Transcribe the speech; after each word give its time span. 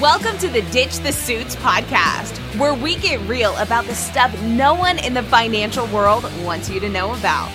Welcome 0.00 0.38
to 0.38 0.48
the 0.48 0.62
Ditch 0.70 1.00
the 1.00 1.12
Suits 1.12 1.56
podcast, 1.56 2.34
where 2.58 2.72
we 2.72 2.96
get 2.96 3.20
real 3.28 3.54
about 3.58 3.84
the 3.84 3.94
stuff 3.94 4.34
no 4.44 4.72
one 4.72 4.98
in 4.98 5.12
the 5.12 5.22
financial 5.22 5.86
world 5.88 6.24
wants 6.42 6.70
you 6.70 6.80
to 6.80 6.88
know 6.88 7.12
about. 7.12 7.52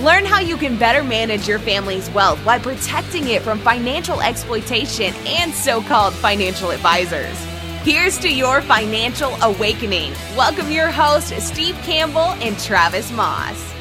Learn 0.00 0.24
how 0.24 0.40
you 0.40 0.56
can 0.56 0.76
better 0.76 1.04
manage 1.04 1.46
your 1.46 1.60
family's 1.60 2.10
wealth 2.10 2.40
while 2.40 2.58
protecting 2.58 3.28
it 3.28 3.42
from 3.42 3.60
financial 3.60 4.20
exploitation 4.22 5.14
and 5.24 5.54
so 5.54 5.82
called 5.82 6.14
financial 6.14 6.72
advisors. 6.72 7.38
Here's 7.84 8.18
to 8.18 8.28
your 8.28 8.60
financial 8.60 9.30
awakening. 9.40 10.14
Welcome 10.36 10.72
your 10.72 10.90
hosts, 10.90 11.44
Steve 11.44 11.76
Campbell 11.84 12.32
and 12.42 12.58
Travis 12.58 13.12
Moss. 13.12 13.73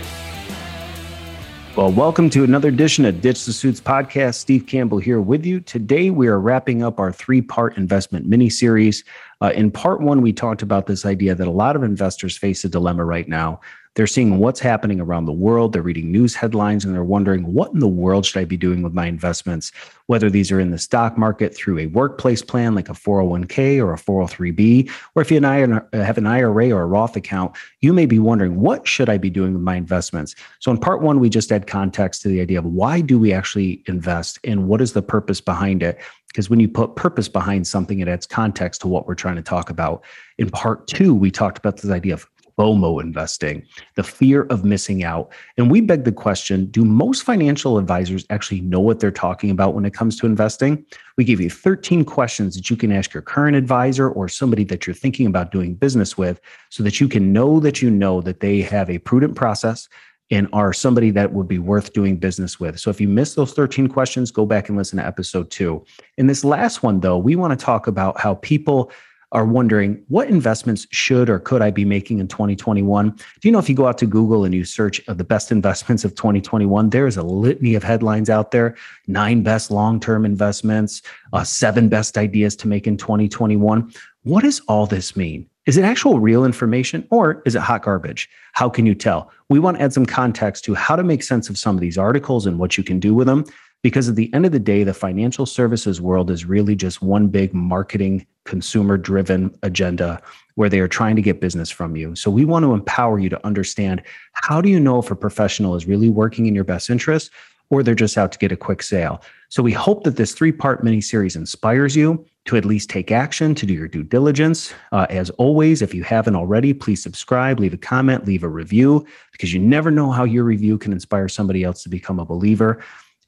Well, 1.75 1.91
welcome 1.91 2.29
to 2.29 2.43
another 2.43 2.67
edition 2.67 3.03
of 3.03 3.19
Ditch 3.19 3.45
the 3.45 3.51
Suits 3.51 3.81
podcast. 3.81 4.35
Steve 4.35 4.67
Campbell 4.67 4.99
here 4.99 5.19
with 5.19 5.43
you. 5.43 5.59
Today, 5.59 6.11
we 6.11 6.27
are 6.27 6.39
wrapping 6.39 6.83
up 6.83 6.99
our 6.99 7.11
three 7.11 7.41
part 7.41 7.77
investment 7.77 8.27
mini 8.27 8.47
series. 8.47 9.03
Uh, 9.41 9.51
in 9.55 9.71
part 9.71 9.99
one, 9.99 10.21
we 10.21 10.31
talked 10.31 10.61
about 10.61 10.85
this 10.85 11.03
idea 11.03 11.33
that 11.33 11.47
a 11.47 11.51
lot 11.51 11.75
of 11.75 11.81
investors 11.81 12.37
face 12.37 12.63
a 12.63 12.69
dilemma 12.69 13.03
right 13.03 13.27
now 13.27 13.59
they're 13.95 14.07
seeing 14.07 14.39
what's 14.39 14.59
happening 14.59 14.99
around 14.99 15.25
the 15.25 15.31
world. 15.31 15.73
They're 15.73 15.81
reading 15.81 16.11
news 16.11 16.33
headlines 16.33 16.83
and 16.83 16.93
they're 16.93 17.03
wondering, 17.03 17.53
what 17.53 17.71
in 17.73 17.79
the 17.79 17.87
world 17.87 18.25
should 18.25 18.41
I 18.41 18.45
be 18.45 18.57
doing 18.57 18.81
with 18.81 18.93
my 18.93 19.05
investments? 19.05 19.71
Whether 20.07 20.29
these 20.29 20.51
are 20.51 20.59
in 20.59 20.71
the 20.71 20.79
stock 20.79 21.17
market 21.17 21.55
through 21.55 21.79
a 21.79 21.87
workplace 21.87 22.41
plan 22.41 22.75
like 22.75 22.89
a 22.89 22.93
401k 22.93 23.79
or 23.79 23.93
a 23.93 23.97
403b, 23.97 24.89
or 25.15 25.21
if 25.21 25.29
you 25.29 25.37
and 25.37 25.45
I 25.45 25.81
have 25.95 26.17
an 26.17 26.27
IRA 26.27 26.71
or 26.71 26.81
a 26.81 26.87
Roth 26.87 27.15
account, 27.15 27.55
you 27.81 27.93
may 27.93 28.05
be 28.05 28.19
wondering, 28.19 28.59
what 28.59 28.87
should 28.87 29.09
I 29.09 29.17
be 29.17 29.29
doing 29.29 29.53
with 29.53 29.61
my 29.61 29.75
investments? 29.75 30.35
So, 30.59 30.71
in 30.71 30.77
part 30.77 31.01
one, 31.01 31.19
we 31.19 31.29
just 31.29 31.51
add 31.51 31.67
context 31.67 32.21
to 32.23 32.27
the 32.27 32.41
idea 32.41 32.59
of 32.59 32.65
why 32.65 33.01
do 33.01 33.19
we 33.19 33.31
actually 33.31 33.83
invest 33.87 34.39
and 34.43 34.67
what 34.67 34.81
is 34.81 34.93
the 34.93 35.01
purpose 35.01 35.39
behind 35.39 35.83
it? 35.83 35.99
because 36.33 36.49
when 36.49 36.59
you 36.59 36.67
put 36.67 36.95
purpose 36.95 37.29
behind 37.29 37.67
something, 37.67 37.99
it 37.99 38.07
adds 38.07 38.25
context 38.25 38.81
to 38.81 38.87
what 38.87 39.05
we're 39.05 39.13
trying 39.13 39.35
to 39.35 39.43
talk 39.43 39.69
about. 39.69 40.03
In 40.39 40.49
part 40.49 40.87
two, 40.87 41.13
we 41.13 41.29
talked 41.29 41.59
about 41.59 41.77
this 41.77 41.91
idea 41.91 42.15
of 42.15 42.27
FOMO 42.57 43.01
investing, 43.01 43.65
the 43.95 44.03
fear 44.03 44.43
of 44.43 44.63
missing 44.63 45.03
out. 45.03 45.31
And 45.57 45.71
we 45.71 45.81
beg 45.81 46.03
the 46.03 46.11
question 46.11 46.65
do 46.67 46.85
most 46.85 47.23
financial 47.23 47.77
advisors 47.77 48.25
actually 48.29 48.61
know 48.61 48.79
what 48.79 48.99
they're 48.99 49.11
talking 49.11 49.49
about 49.49 49.73
when 49.73 49.85
it 49.85 49.93
comes 49.93 50.17
to 50.17 50.25
investing? 50.25 50.85
We 51.17 51.23
give 51.23 51.39
you 51.39 51.49
13 51.49 52.05
questions 52.05 52.55
that 52.55 52.69
you 52.69 52.75
can 52.75 52.91
ask 52.91 53.13
your 53.13 53.23
current 53.23 53.55
advisor 53.55 54.09
or 54.09 54.27
somebody 54.27 54.63
that 54.65 54.87
you're 54.87 54.93
thinking 54.93 55.27
about 55.27 55.51
doing 55.51 55.75
business 55.75 56.17
with 56.17 56.39
so 56.69 56.83
that 56.83 56.99
you 56.99 57.07
can 57.07 57.33
know 57.33 57.59
that 57.59 57.81
you 57.81 57.89
know 57.89 58.21
that 58.21 58.39
they 58.39 58.61
have 58.61 58.89
a 58.89 58.99
prudent 58.99 59.35
process 59.35 59.87
and 60.31 60.47
are 60.53 60.73
somebody 60.73 61.11
that 61.11 61.33
would 61.33 61.47
be 61.47 61.59
worth 61.59 61.93
doing 61.93 62.17
business 62.17 62.59
with. 62.59 62.79
So 62.79 62.89
if 62.89 62.99
you 62.99 63.07
missed 63.07 63.35
those 63.35 63.53
13 63.53 63.87
questions, 63.87 64.31
go 64.31 64.45
back 64.45 64.67
and 64.67 64.77
listen 64.77 64.97
to 64.97 65.05
episode 65.05 65.51
two. 65.51 65.85
In 66.17 66.27
this 66.27 66.43
last 66.43 66.81
one, 66.81 67.01
though, 67.01 67.17
we 67.17 67.35
want 67.35 67.57
to 67.57 67.63
talk 67.63 67.87
about 67.87 68.19
how 68.19 68.35
people 68.35 68.91
are 69.33 69.45
wondering 69.45 70.01
what 70.07 70.29
investments 70.29 70.87
should 70.91 71.29
or 71.29 71.39
could 71.39 71.61
I 71.61 71.71
be 71.71 71.83
making 71.83 72.19
in 72.19 72.27
2021? 72.27 73.09
Do 73.09 73.17
you 73.41 73.51
know 73.51 73.59
if 73.59 73.67
you 73.67 73.75
go 73.75 73.87
out 73.87 73.97
to 73.97 74.05
Google 74.05 74.45
and 74.45 74.53
you 74.53 74.63
search 74.63 75.05
of 75.07 75.17
the 75.17 75.23
best 75.23 75.51
investments 75.57 76.05
of 76.05 76.15
2021, 76.15 76.91
there 76.91 77.07
is 77.07 77.17
a 77.17 77.23
litany 77.23 77.75
of 77.75 77.83
headlines 77.83 78.29
out 78.29 78.51
there 78.51 78.75
nine 79.07 79.43
best 79.43 79.71
long 79.71 79.99
term 79.99 80.23
investments, 80.23 81.01
uh, 81.33 81.43
seven 81.43 81.89
best 81.89 82.17
ideas 82.17 82.55
to 82.57 82.67
make 82.67 82.87
in 82.87 82.95
2021. 82.95 83.91
What 84.23 84.43
does 84.43 84.61
all 84.67 84.85
this 84.85 85.15
mean? 85.15 85.49
Is 85.65 85.77
it 85.77 85.85
actual 85.85 86.19
real 86.19 86.45
information 86.45 87.07
or 87.09 87.41
is 87.45 87.55
it 87.55 87.61
hot 87.61 87.83
garbage? 87.83 88.29
How 88.51 88.69
can 88.69 88.85
you 88.85 88.93
tell? 88.93 89.31
We 89.49 89.59
want 89.59 89.77
to 89.77 89.83
add 89.83 89.93
some 89.93 90.05
context 90.05 90.65
to 90.65 90.73
how 90.73 90.95
to 90.95 91.03
make 91.03 91.23
sense 91.23 91.49
of 91.49 91.57
some 91.57 91.75
of 91.75 91.81
these 91.81 91.97
articles 91.97 92.45
and 92.45 92.59
what 92.59 92.77
you 92.77 92.83
can 92.83 92.99
do 92.99 93.13
with 93.13 93.27
them. 93.27 93.45
Because 93.83 94.09
at 94.09 94.15
the 94.15 94.33
end 94.33 94.45
of 94.45 94.53
the 94.53 94.59
day, 94.59 94.83
the 94.83 94.93
financial 94.93 95.45
services 95.45 96.01
world 96.01 96.31
is 96.31 96.45
really 96.45 96.75
just 96.75 97.01
one 97.01 97.27
big 97.27 97.53
marketing, 97.53 98.25
consumer 98.45 98.97
driven 98.97 99.55
agenda 99.61 100.21
where 100.55 100.69
they 100.69 100.79
are 100.79 100.87
trying 100.87 101.15
to 101.17 101.21
get 101.21 101.41
business 101.41 101.69
from 101.69 101.95
you. 101.95 102.15
So 102.15 102.31
we 102.31 102.45
want 102.45 102.63
to 102.63 102.73
empower 102.73 103.19
you 103.19 103.29
to 103.29 103.45
understand 103.45 104.01
how 104.31 104.61
do 104.61 104.69
you 104.69 104.79
know 104.79 104.99
if 104.99 105.11
a 105.11 105.15
professional 105.15 105.75
is 105.75 105.85
really 105.85 106.09
working 106.09 106.45
in 106.45 106.55
your 106.55 106.63
best 106.63 106.89
interest 106.89 107.29
or 107.69 107.83
they're 107.83 107.95
just 107.95 108.17
out 108.17 108.31
to 108.31 108.37
get 108.37 108.51
a 108.51 108.57
quick 108.57 108.83
sale. 108.83 109.21
So 109.49 109.63
we 109.63 109.71
hope 109.71 110.03
that 110.03 110.15
this 110.15 110.33
three 110.33 110.51
part 110.51 110.83
mini 110.83 111.01
series 111.01 111.35
inspires 111.35 111.95
you 111.95 112.25
to 112.45 112.57
at 112.57 112.65
least 112.65 112.89
take 112.89 113.11
action, 113.11 113.55
to 113.55 113.65
do 113.65 113.73
your 113.73 113.87
due 113.87 114.03
diligence. 114.03 114.73
Uh, 114.91 115.07
as 115.09 115.29
always, 115.31 115.81
if 115.81 115.93
you 115.93 116.03
haven't 116.03 116.35
already, 116.35 116.73
please 116.73 117.01
subscribe, 117.01 117.59
leave 117.59 117.73
a 117.73 117.77
comment, 117.77 118.25
leave 118.25 118.43
a 118.43 118.49
review, 118.49 119.05
because 119.31 119.53
you 119.53 119.59
never 119.59 119.89
know 119.91 120.11
how 120.11 120.23
your 120.23 120.43
review 120.43 120.77
can 120.77 120.91
inspire 120.91 121.27
somebody 121.27 121.63
else 121.63 121.83
to 121.83 121.89
become 121.89 122.19
a 122.19 122.25
believer. 122.25 122.83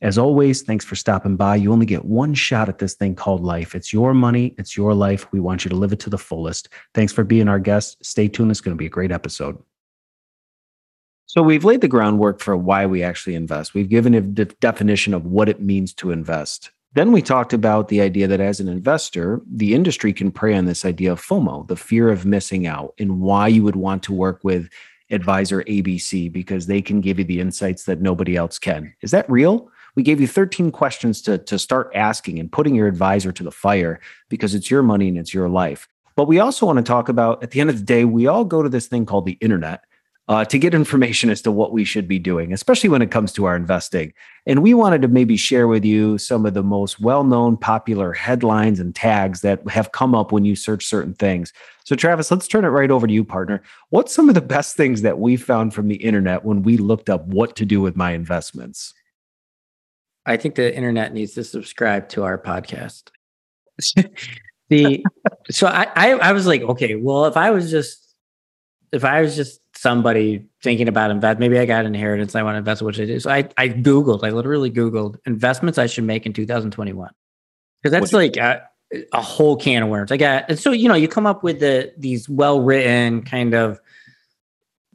As 0.05 0.19
always, 0.19 0.61
thanks 0.61 0.85
for 0.85 0.95
stopping 0.95 1.35
by. 1.35 1.55
You 1.55 1.73
only 1.73 1.87
get 1.87 2.05
one 2.05 2.35
shot 2.35 2.69
at 2.69 2.77
this 2.77 2.93
thing 2.93 3.15
called 3.15 3.41
life. 3.41 3.73
It's 3.73 3.91
your 3.91 4.13
money, 4.13 4.53
it's 4.59 4.77
your 4.77 4.93
life. 4.93 5.25
We 5.31 5.39
want 5.39 5.65
you 5.65 5.69
to 5.69 5.75
live 5.75 5.91
it 5.93 5.99
to 6.01 6.11
the 6.11 6.17
fullest. 6.19 6.69
Thanks 6.93 7.11
for 7.11 7.23
being 7.23 7.47
our 7.47 7.57
guest. 7.57 8.05
Stay 8.05 8.27
tuned. 8.27 8.51
It's 8.51 8.61
going 8.61 8.77
to 8.77 8.79
be 8.79 8.85
a 8.85 8.89
great 8.89 9.11
episode. 9.11 9.57
So, 11.25 11.41
we've 11.41 11.65
laid 11.65 11.81
the 11.81 11.87
groundwork 11.87 12.39
for 12.39 12.55
why 12.55 12.85
we 12.85 13.01
actually 13.01 13.33
invest. 13.33 13.73
We've 13.73 13.89
given 13.89 14.13
a 14.13 14.21
de- 14.21 14.45
definition 14.45 15.15
of 15.15 15.25
what 15.25 15.49
it 15.49 15.59
means 15.59 15.91
to 15.95 16.11
invest. 16.11 16.69
Then 16.93 17.11
we 17.11 17.23
talked 17.23 17.51
about 17.51 17.87
the 17.87 18.01
idea 18.01 18.27
that 18.27 18.39
as 18.39 18.59
an 18.59 18.67
investor, 18.67 19.41
the 19.51 19.73
industry 19.73 20.13
can 20.13 20.29
prey 20.31 20.53
on 20.55 20.65
this 20.65 20.85
idea 20.85 21.13
of 21.13 21.19
FOMO, 21.19 21.67
the 21.67 21.75
fear 21.75 22.09
of 22.09 22.27
missing 22.27 22.67
out, 22.67 22.93
and 22.99 23.21
why 23.21 23.47
you 23.47 23.63
would 23.63 23.75
want 23.75 24.03
to 24.03 24.13
work 24.13 24.43
with 24.43 24.69
advisor 25.09 25.63
ABC 25.63 26.31
because 26.31 26.67
they 26.67 26.81
can 26.81 27.01
give 27.01 27.17
you 27.17 27.25
the 27.25 27.39
insights 27.39 27.85
that 27.85 28.01
nobody 28.01 28.35
else 28.35 28.59
can. 28.59 28.93
Is 29.01 29.09
that 29.09 29.27
real? 29.27 29.71
We 29.95 30.03
gave 30.03 30.21
you 30.21 30.27
13 30.27 30.71
questions 30.71 31.21
to, 31.23 31.37
to 31.39 31.57
start 31.57 31.91
asking 31.95 32.39
and 32.39 32.51
putting 32.51 32.75
your 32.75 32.87
advisor 32.87 33.31
to 33.31 33.43
the 33.43 33.51
fire 33.51 33.99
because 34.29 34.53
it's 34.53 34.69
your 34.69 34.83
money 34.83 35.07
and 35.07 35.17
it's 35.17 35.33
your 35.33 35.49
life. 35.49 35.87
But 36.15 36.27
we 36.27 36.39
also 36.39 36.65
want 36.65 36.77
to 36.77 36.83
talk 36.83 37.09
about 37.09 37.43
at 37.43 37.51
the 37.51 37.61
end 37.61 37.69
of 37.69 37.77
the 37.77 37.83
day, 37.83 38.05
we 38.05 38.27
all 38.27 38.45
go 38.45 38.63
to 38.63 38.69
this 38.69 38.87
thing 38.87 39.05
called 39.05 39.25
the 39.25 39.37
internet 39.41 39.83
uh, 40.27 40.43
to 40.45 40.57
get 40.57 40.73
information 40.73 41.29
as 41.29 41.41
to 41.41 41.51
what 41.51 41.71
we 41.71 41.83
should 41.83 42.07
be 42.07 42.19
doing, 42.19 42.53
especially 42.53 42.89
when 42.89 43.01
it 43.01 43.11
comes 43.11 43.31
to 43.33 43.45
our 43.45 43.55
investing. 43.55 44.13
And 44.45 44.63
we 44.63 44.73
wanted 44.73 45.01
to 45.01 45.07
maybe 45.07 45.37
share 45.37 45.67
with 45.67 45.83
you 45.83 46.17
some 46.17 46.45
of 46.45 46.53
the 46.53 46.63
most 46.63 46.99
well 46.99 47.23
known 47.23 47.57
popular 47.57 48.13
headlines 48.13 48.79
and 48.79 48.95
tags 48.95 49.41
that 49.41 49.67
have 49.69 49.91
come 49.91 50.15
up 50.15 50.31
when 50.31 50.45
you 50.45 50.55
search 50.55 50.85
certain 50.85 51.13
things. 51.13 51.51
So, 51.83 51.95
Travis, 51.95 52.31
let's 52.31 52.47
turn 52.47 52.65
it 52.65 52.69
right 52.69 52.91
over 52.91 53.07
to 53.07 53.13
you, 53.13 53.23
partner. 53.23 53.61
What's 53.89 54.13
some 54.13 54.29
of 54.29 54.35
the 54.35 54.41
best 54.41 54.75
things 54.75 55.01
that 55.03 55.19
we 55.19 55.35
found 55.35 55.73
from 55.73 55.87
the 55.87 55.97
internet 55.97 56.43
when 56.43 56.63
we 56.63 56.77
looked 56.77 57.09
up 57.09 57.25
what 57.27 57.55
to 57.57 57.65
do 57.65 57.81
with 57.81 57.95
my 57.95 58.11
investments? 58.11 58.93
I 60.25 60.37
think 60.37 60.55
the 60.55 60.75
internet 60.75 61.13
needs 61.13 61.33
to 61.33 61.43
subscribe 61.43 62.09
to 62.09 62.23
our 62.23 62.37
podcast. 62.37 63.03
the 64.69 65.03
so 65.51 65.67
I, 65.67 65.87
I 65.95 66.11
I 66.13 66.31
was 66.31 66.47
like, 66.47 66.61
okay, 66.61 66.95
well, 66.95 67.25
if 67.25 67.37
I 67.37 67.51
was 67.51 67.69
just 67.69 68.15
if 68.91 69.03
I 69.03 69.21
was 69.21 69.35
just 69.35 69.61
somebody 69.75 70.45
thinking 70.63 70.87
about 70.87 71.11
invest, 71.11 71.39
maybe 71.39 71.59
I 71.59 71.65
got 71.65 71.85
inheritance, 71.85 72.35
I 72.35 72.43
want 72.43 72.55
to 72.55 72.59
invest, 72.59 72.81
which 72.81 72.99
I 72.99 73.05
do. 73.05 73.19
So 73.19 73.29
I 73.29 73.49
I 73.57 73.69
googled, 73.69 74.23
I 74.23 74.29
literally 74.29 74.71
googled 74.71 75.17
investments 75.25 75.77
I 75.77 75.85
should 75.85 76.05
make 76.05 76.25
in 76.25 76.33
2021 76.33 77.09
because 77.81 77.91
that's 77.91 78.13
like 78.13 78.37
a, 78.37 78.67
a, 79.13 79.21
whole 79.21 79.57
can 79.57 79.83
of 79.83 79.89
worms. 79.89 80.11
I 80.11 80.17
got 80.17 80.45
and 80.49 80.57
so 80.57 80.71
you 80.71 80.87
know 80.87 80.95
you 80.95 81.07
come 81.07 81.27
up 81.27 81.43
with 81.43 81.59
the 81.59 81.93
these 81.97 82.27
well 82.29 82.61
written 82.61 83.21
kind 83.23 83.53
of 83.53 83.79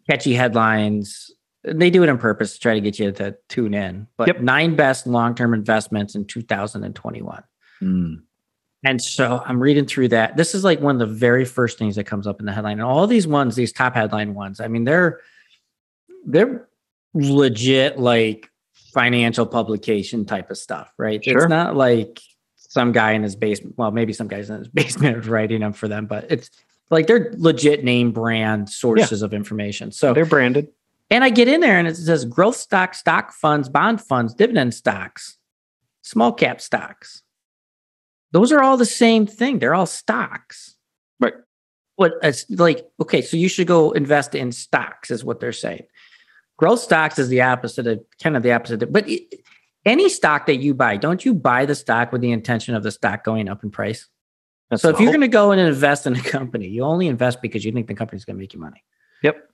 catchy 0.09 0.35
headlines 0.35 1.31
they 1.65 1.91
do 1.91 2.03
it 2.03 2.09
on 2.09 2.19
purpose 2.19 2.55
to 2.55 2.61
try 2.61 2.75
to 2.75 2.81
get 2.81 2.99
you 2.99 3.13
to 3.13 3.37
tune 3.49 3.75
in. 3.75 4.07
But 4.17 4.29
yep. 4.29 4.41
nine 4.41 4.77
best 4.77 5.07
long 5.07 5.35
term 5.35 5.55
investments 5.55 6.15
in 6.15 6.25
2021. 6.25 7.43
Mm. 7.83 8.23
And 8.83 9.03
so 9.03 9.43
I'm 9.45 9.61
reading 9.61 9.85
through 9.85 10.09
that. 10.09 10.37
This 10.37 10.55
is 10.55 10.65
like 10.65 10.81
one 10.81 11.01
of 11.01 11.07
the 11.07 11.15
very 11.15 11.45
first 11.45 11.79
things 11.79 11.97
that 11.97 12.05
comes 12.05 12.27
up 12.27 12.41
in 12.41 12.47
the 12.47 12.53
headline. 12.53 12.79
And 12.79 12.83
all 12.83 13.07
these 13.07 13.27
ones, 13.27 13.55
these 13.55 13.73
top 13.73 13.95
headline 13.95 14.35
ones, 14.35 14.61
I 14.61 14.69
mean, 14.69 14.85
they're 14.85 15.21
they're 16.25 16.69
legit 17.13 17.99
like 17.99 18.51
financial 18.95 19.47
publication 19.47 20.25
type 20.25 20.51
of 20.51 20.57
stuff, 20.57 20.93
right? 20.99 21.23
Sure. 21.23 21.39
It's 21.39 21.49
not 21.49 21.77
like 21.77 22.21
some 22.57 22.93
guy 22.93 23.13
in 23.13 23.23
his 23.23 23.37
basement. 23.37 23.77
Well, 23.77 23.91
maybe 23.91 24.13
some 24.13 24.29
guys 24.29 24.49
in 24.49 24.59
his 24.59 24.69
basement 24.73 25.27
writing 25.27 25.61
them 25.61 25.75
for 25.75 25.89
them, 25.89 26.07
but 26.07 26.31
it's 26.31 26.51
like 26.91 27.07
they're 27.07 27.33
legit 27.37 27.85
name 27.85 28.13
brand 28.13 28.69
sources 28.71 29.21
yeah. 29.21 29.27
of 29.27 29.35
information. 29.35 29.93
So 29.93 30.15
they're 30.15 30.25
branded. 30.25 30.69
And 31.11 31.25
I 31.25 31.31
get 31.31 31.49
in 31.49 31.61
there 31.61 31.79
and 31.79 31.89
it 31.89 31.97
says 31.97 32.25
growth 32.25 32.57
stock, 32.57 32.95
stock 32.95 33.33
funds, 33.33 33.69
bond 33.69 34.01
funds, 34.01 34.33
dividend 34.33 34.75
stocks, 34.75 35.37
small 36.03 36.33
cap 36.33 36.61
stocks. 36.61 37.23
Those 38.33 38.53
are 38.53 38.63
all 38.63 38.77
the 38.77 38.87
same 38.87 39.27
thing. 39.27 39.59
They're 39.59 39.75
all 39.75 39.87
stocks. 39.87 40.77
Right. 41.19 41.35
But 41.99 42.13
it's 42.23 42.45
uh, 42.45 42.55
like, 42.59 42.89
okay, 43.01 43.23
so 43.23 43.37
you 43.37 43.49
should 43.49 43.67
go 43.67 43.91
invest 43.91 44.37
in 44.37 44.53
stocks, 44.53 45.11
is 45.11 45.25
what 45.25 45.41
they're 45.41 45.53
saying. 45.53 45.83
Growth 46.57 46.81
stocks 46.81 47.19
is 47.19 47.29
the 47.29 47.43
opposite 47.43 47.89
of 47.89 48.01
kind 48.23 48.37
of 48.37 48.45
the 48.45 48.53
opposite. 48.53 48.83
Of, 48.85 48.93
but 48.93 49.09
it, 49.09 49.43
any 49.85 50.09
stock 50.09 50.47
that 50.47 50.57
you 50.57 50.75
buy, 50.75 50.97
don't 50.97 51.25
you 51.25 51.35
buy 51.35 51.67
the 51.67 51.75
stock 51.75 52.13
with 52.13 52.21
the 52.21 52.31
intention 52.31 52.77
of 52.77 52.85
the 52.85 52.93
stock 52.93 53.25
going 53.25 53.49
up 53.49 53.65
in 53.65 53.71
price? 53.71 54.07
That's 54.69 54.83
so 54.83 54.91
if 54.91 55.01
you're 55.01 55.11
going 55.11 55.23
to 55.23 55.29
go 55.29 55.51
and 55.51 55.61
invest 55.61 56.07
in 56.07 56.15
a 56.15 56.23
company, 56.23 56.69
you 56.69 56.85
only 56.85 57.09
invest 57.09 57.43
because 57.43 57.65
you 57.65 57.73
think 57.73 57.89
the 57.89 57.95
company's 57.95 58.25
going 58.25 58.37
to 58.37 58.41
make 58.41 58.55
you 58.55 58.61
money. 58.61 58.85
Yep 59.23 59.50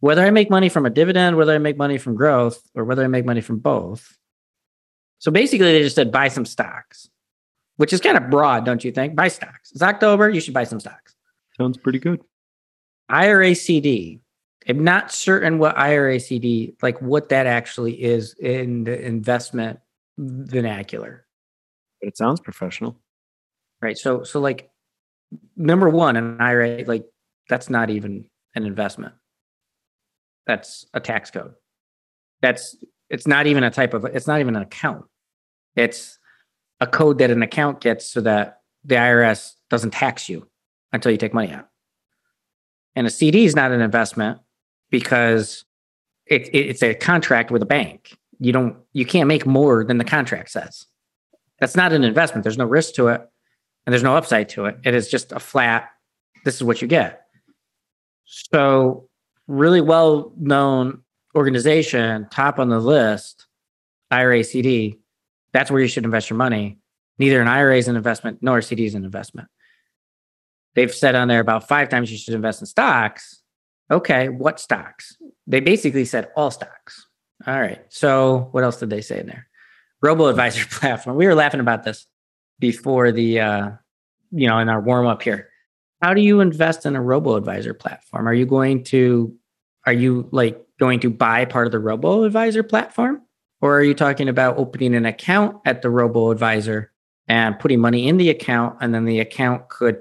whether 0.00 0.22
I 0.24 0.30
make 0.30 0.50
money 0.50 0.68
from 0.68 0.86
a 0.86 0.90
dividend, 0.90 1.36
whether 1.36 1.54
I 1.54 1.58
make 1.58 1.76
money 1.76 1.98
from 1.98 2.14
growth, 2.14 2.62
or 2.74 2.84
whether 2.84 3.04
I 3.04 3.08
make 3.08 3.24
money 3.24 3.40
from 3.40 3.58
both. 3.58 4.16
So 5.18 5.30
basically, 5.30 5.72
they 5.72 5.82
just 5.82 5.96
said 5.96 6.12
buy 6.12 6.28
some 6.28 6.46
stocks. 6.46 7.08
which 7.78 7.92
is 7.92 8.00
kind 8.00 8.16
of 8.16 8.28
broad, 8.28 8.64
don't 8.64 8.84
you 8.84 8.92
think? 8.92 9.14
Buy 9.14 9.28
stocks. 9.28 9.70
It's 9.70 9.82
October, 9.82 10.28
you 10.28 10.40
should 10.40 10.52
buy 10.52 10.64
some 10.64 10.80
stocks. 10.80 11.14
Sounds 11.56 11.78
pretty 11.78 12.00
good. 12.00 12.20
IRA 13.08 13.54
CD. 13.54 14.20
I'm 14.68 14.84
not 14.84 15.12
certain 15.12 15.58
what 15.58 15.78
IRA 15.78 16.20
CD, 16.20 16.74
like 16.82 17.00
what 17.00 17.30
that 17.30 17.46
actually 17.46 18.02
is 18.02 18.34
in 18.34 18.84
the 18.84 19.00
investment 19.00 19.78
vernacular. 20.18 21.24
But 22.00 22.08
it 22.08 22.16
sounds 22.18 22.40
professional. 22.40 22.98
Right. 23.80 23.96
So, 23.96 24.24
so 24.24 24.40
like 24.40 24.70
number 25.56 25.88
one, 25.88 26.16
an 26.16 26.40
IRA, 26.40 26.84
like 26.84 27.06
that's 27.48 27.70
not 27.70 27.90
even 27.90 28.28
an 28.56 28.66
investment. 28.66 29.14
That's 30.48 30.86
a 30.94 30.98
tax 30.98 31.30
code. 31.30 31.54
That's, 32.40 32.74
it's 33.10 33.26
not 33.26 33.46
even 33.46 33.62
a 33.62 33.70
type 33.70 33.94
of, 33.94 34.04
it's 34.06 34.26
not 34.26 34.40
even 34.40 34.56
an 34.56 34.62
account. 34.62 35.04
It's 35.76 36.18
a 36.80 36.86
code 36.86 37.18
that 37.18 37.30
an 37.30 37.42
account 37.42 37.80
gets 37.80 38.06
so 38.06 38.22
that 38.22 38.62
the 38.84 38.96
IRS 38.96 39.52
doesn't 39.68 39.92
tax 39.92 40.28
you 40.28 40.48
until 40.92 41.12
you 41.12 41.18
take 41.18 41.34
money 41.34 41.52
out. 41.52 41.68
And 42.96 43.06
a 43.06 43.10
CD 43.10 43.44
is 43.44 43.54
not 43.54 43.72
an 43.72 43.82
investment 43.82 44.40
because 44.90 45.64
it, 46.26 46.48
it, 46.48 46.70
it's 46.70 46.82
a 46.82 46.94
contract 46.94 47.50
with 47.50 47.62
a 47.62 47.66
bank. 47.66 48.16
You 48.40 48.52
don't, 48.52 48.76
you 48.92 49.04
can't 49.04 49.28
make 49.28 49.44
more 49.44 49.84
than 49.84 49.98
the 49.98 50.04
contract 50.04 50.50
says. 50.50 50.86
That's 51.60 51.76
not 51.76 51.92
an 51.92 52.04
investment. 52.04 52.42
There's 52.42 52.58
no 52.58 52.64
risk 52.64 52.94
to 52.94 53.08
it 53.08 53.20
and 53.86 53.92
there's 53.92 54.02
no 54.02 54.16
upside 54.16 54.48
to 54.50 54.64
it. 54.64 54.78
It 54.84 54.94
is 54.94 55.08
just 55.08 55.32
a 55.32 55.40
flat, 55.40 55.90
this 56.44 56.56
is 56.56 56.64
what 56.64 56.80
you 56.80 56.88
get. 56.88 57.26
So, 58.24 59.07
really 59.48 59.80
well 59.80 60.32
known 60.36 61.02
organization, 61.34 62.28
top 62.30 62.58
on 62.58 62.68
the 62.68 62.78
list, 62.78 63.46
IRA 64.10 64.44
CD, 64.44 64.98
that's 65.52 65.70
where 65.70 65.80
you 65.80 65.88
should 65.88 66.04
invest 66.04 66.30
your 66.30 66.36
money. 66.36 66.78
Neither 67.18 67.40
an 67.40 67.48
IRA 67.48 67.76
is 67.76 67.88
an 67.88 67.96
investment 67.96 68.38
nor 68.40 68.58
a 68.58 68.62
CD 68.62 68.86
is 68.86 68.94
an 68.94 69.04
investment. 69.04 69.48
They've 70.74 70.94
said 70.94 71.14
on 71.14 71.26
there 71.26 71.40
about 71.40 71.66
five 71.66 71.88
times 71.88 72.12
you 72.12 72.18
should 72.18 72.34
invest 72.34 72.60
in 72.60 72.66
stocks. 72.66 73.42
Okay, 73.90 74.28
what 74.28 74.60
stocks? 74.60 75.16
They 75.46 75.60
basically 75.60 76.04
said 76.04 76.28
all 76.36 76.50
stocks. 76.50 77.06
All 77.46 77.60
right. 77.60 77.80
So 77.88 78.48
what 78.52 78.62
else 78.62 78.78
did 78.78 78.90
they 78.90 79.00
say 79.00 79.20
in 79.20 79.26
there? 79.26 79.48
Robo 80.02 80.26
advisor 80.26 80.66
platform. 80.70 81.16
We 81.16 81.26
were 81.26 81.34
laughing 81.34 81.60
about 81.60 81.82
this 81.82 82.06
before 82.60 83.10
the 83.10 83.40
uh, 83.40 83.70
you 84.32 84.46
know, 84.46 84.58
in 84.58 84.68
our 84.68 84.80
warm 84.80 85.06
up 85.06 85.22
here. 85.22 85.50
How 86.00 86.14
do 86.14 86.20
you 86.20 86.40
invest 86.40 86.86
in 86.86 86.94
a 86.96 87.02
robo 87.02 87.36
advisor 87.36 87.74
platform? 87.74 88.28
Are 88.28 88.34
you 88.34 88.46
going 88.46 88.84
to 88.84 89.34
are 89.86 89.92
you 89.92 90.28
like 90.32 90.60
going 90.78 91.00
to 91.00 91.10
buy 91.10 91.44
part 91.44 91.66
of 91.66 91.72
the 91.72 91.78
robo 91.78 92.24
advisor 92.24 92.62
platform? 92.62 93.22
Or 93.60 93.76
are 93.76 93.82
you 93.82 93.94
talking 93.94 94.28
about 94.28 94.58
opening 94.58 94.94
an 94.94 95.06
account 95.06 95.56
at 95.64 95.82
the 95.82 95.90
robo 95.90 96.30
advisor 96.30 96.92
and 97.26 97.58
putting 97.58 97.80
money 97.80 98.06
in 98.06 98.16
the 98.16 98.30
account 98.30 98.78
and 98.80 98.94
then 98.94 99.04
the 99.04 99.18
account 99.18 99.68
could 99.68 99.98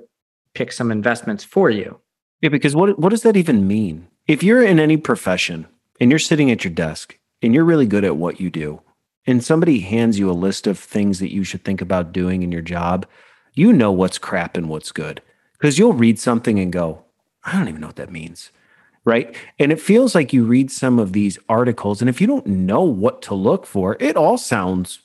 pick 0.53 0.71
some 0.71 0.91
investments 0.91 1.43
for 1.43 1.69
you? 1.69 1.99
Yeah, 2.41 2.49
because 2.49 2.75
what 2.75 2.99
what 2.99 3.09
does 3.09 3.23
that 3.23 3.37
even 3.37 3.67
mean? 3.67 4.07
If 4.27 4.43
you're 4.43 4.63
in 4.63 4.79
any 4.79 4.97
profession 4.97 5.67
and 5.99 6.11
you're 6.11 6.19
sitting 6.19 6.51
at 6.51 6.63
your 6.63 6.73
desk 6.73 7.17
and 7.41 7.53
you're 7.53 7.63
really 7.63 7.87
good 7.87 8.03
at 8.03 8.17
what 8.17 8.39
you 8.39 8.49
do, 8.49 8.81
and 9.25 9.43
somebody 9.43 9.79
hands 9.79 10.19
you 10.19 10.29
a 10.29 10.31
list 10.31 10.67
of 10.67 10.79
things 10.79 11.19
that 11.19 11.33
you 11.33 11.43
should 11.43 11.63
think 11.63 11.81
about 11.81 12.13
doing 12.13 12.43
in 12.43 12.51
your 12.51 12.61
job, 12.61 13.05
you 13.53 13.73
know 13.73 13.91
what's 13.91 14.17
crap 14.17 14.55
and 14.55 14.69
what's 14.69 14.91
good. 14.91 15.21
Because 15.57 15.79
you'll 15.79 15.93
read 15.93 16.19
something 16.19 16.59
and 16.59 16.71
go, 16.71 17.03
I 17.43 17.53
don't 17.53 17.67
even 17.67 17.81
know 17.81 17.87
what 17.87 17.95
that 17.95 18.11
means. 18.11 18.51
Right. 19.05 19.35
And 19.57 19.71
it 19.71 19.79
feels 19.79 20.13
like 20.13 20.33
you 20.33 20.43
read 20.43 20.69
some 20.69 20.99
of 20.99 21.13
these 21.13 21.39
articles, 21.47 22.01
and 22.01 22.09
if 22.09 22.19
you 22.19 22.27
don't 22.27 22.45
know 22.45 22.83
what 22.83 23.21
to 23.23 23.33
look 23.33 23.65
for, 23.65 23.95
it 24.01 24.17
all 24.17 24.37
sounds, 24.37 24.99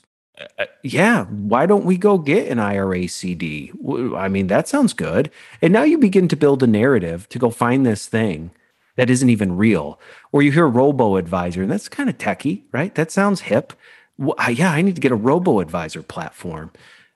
uh, 0.59 0.65
yeah, 0.83 1.27
why 1.27 1.67
don't 1.67 1.85
we 1.85 1.97
go 1.97 2.19
get 2.19 2.49
an 2.49 2.59
IRA 2.59 3.07
CD? 3.07 3.71
I 4.17 4.27
mean, 4.27 4.49
that 4.49 4.67
sounds 4.67 4.93
good. 4.93 5.31
And 5.61 5.73
now 5.73 5.85
you 5.85 5.99
begin 5.99 6.27
to 6.29 6.37
build 6.37 6.65
a 6.65 6.67
narrative 6.67 7.29
to 7.29 7.39
go 7.39 7.51
find 7.51 7.87
this 7.87 8.09
thing 8.09 8.51
that 8.97 9.11
isn't 9.11 9.31
even 9.31 9.57
real. 9.57 10.01
Or 10.33 10.43
you 10.43 10.51
hear 10.53 10.67
robo 10.67 11.17
advisor, 11.17 11.63
and 11.63 11.71
that's 11.71 11.89
kind 11.89 12.11
of 12.11 12.19
techie, 12.19 12.63
right? 12.73 12.95
That 12.95 13.13
sounds 13.13 13.43
hip. 13.43 13.73
Well, 14.19 14.35
yeah, 14.51 14.73
I 14.73 14.83
need 14.83 14.97
to 14.97 15.01
get 15.01 15.13
a 15.13 15.17
robo 15.17 15.61
advisor 15.61 16.03
platform. 16.03 16.73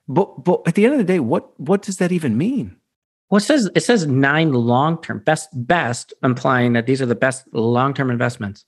But 0.09 0.45
but 0.45 0.63
at 0.67 0.75
the 0.75 0.85
end 0.85 0.95
of 0.95 0.99
the 0.99 1.05
day, 1.05 1.21
what 1.21 1.59
what 1.59 1.83
does 1.83 1.99
that 1.99 2.13
even 2.13 2.39
mean? 2.39 2.77
Well, 3.31 3.39
it 3.39 3.43
says 3.43 3.69
it 3.75 3.83
says 3.83 4.07
nine 4.07 4.53
long 4.53 5.01
term 5.03 5.21
best 5.25 5.49
best, 5.53 6.15
implying 6.23 6.75
that 6.75 6.87
these 6.87 7.03
are 7.03 7.07
the 7.07 7.15
best 7.15 7.45
long 7.53 7.93
term 7.93 8.11
investments. 8.11 8.65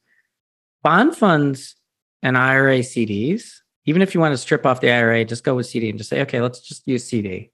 Bond 0.83 1.17
funds 1.17 1.77
and 2.23 2.37
IRA 2.37 2.81
CDs. 2.81 3.61
Even 3.87 4.03
if 4.03 4.15
you 4.15 4.21
want 4.21 4.33
to 4.33 4.39
strip 4.39 4.67
off 4.67 4.81
the 4.81 4.91
IRA, 4.91 5.25
just 5.25 5.45
go 5.45 5.55
with 5.55 5.67
CD 5.67 5.89
and 5.89 5.97
just 5.97 6.11
say, 6.11 6.21
okay, 6.23 6.41
let's 6.41 6.61
just 6.61 6.87
use 6.87 7.05
CD. 7.05 7.51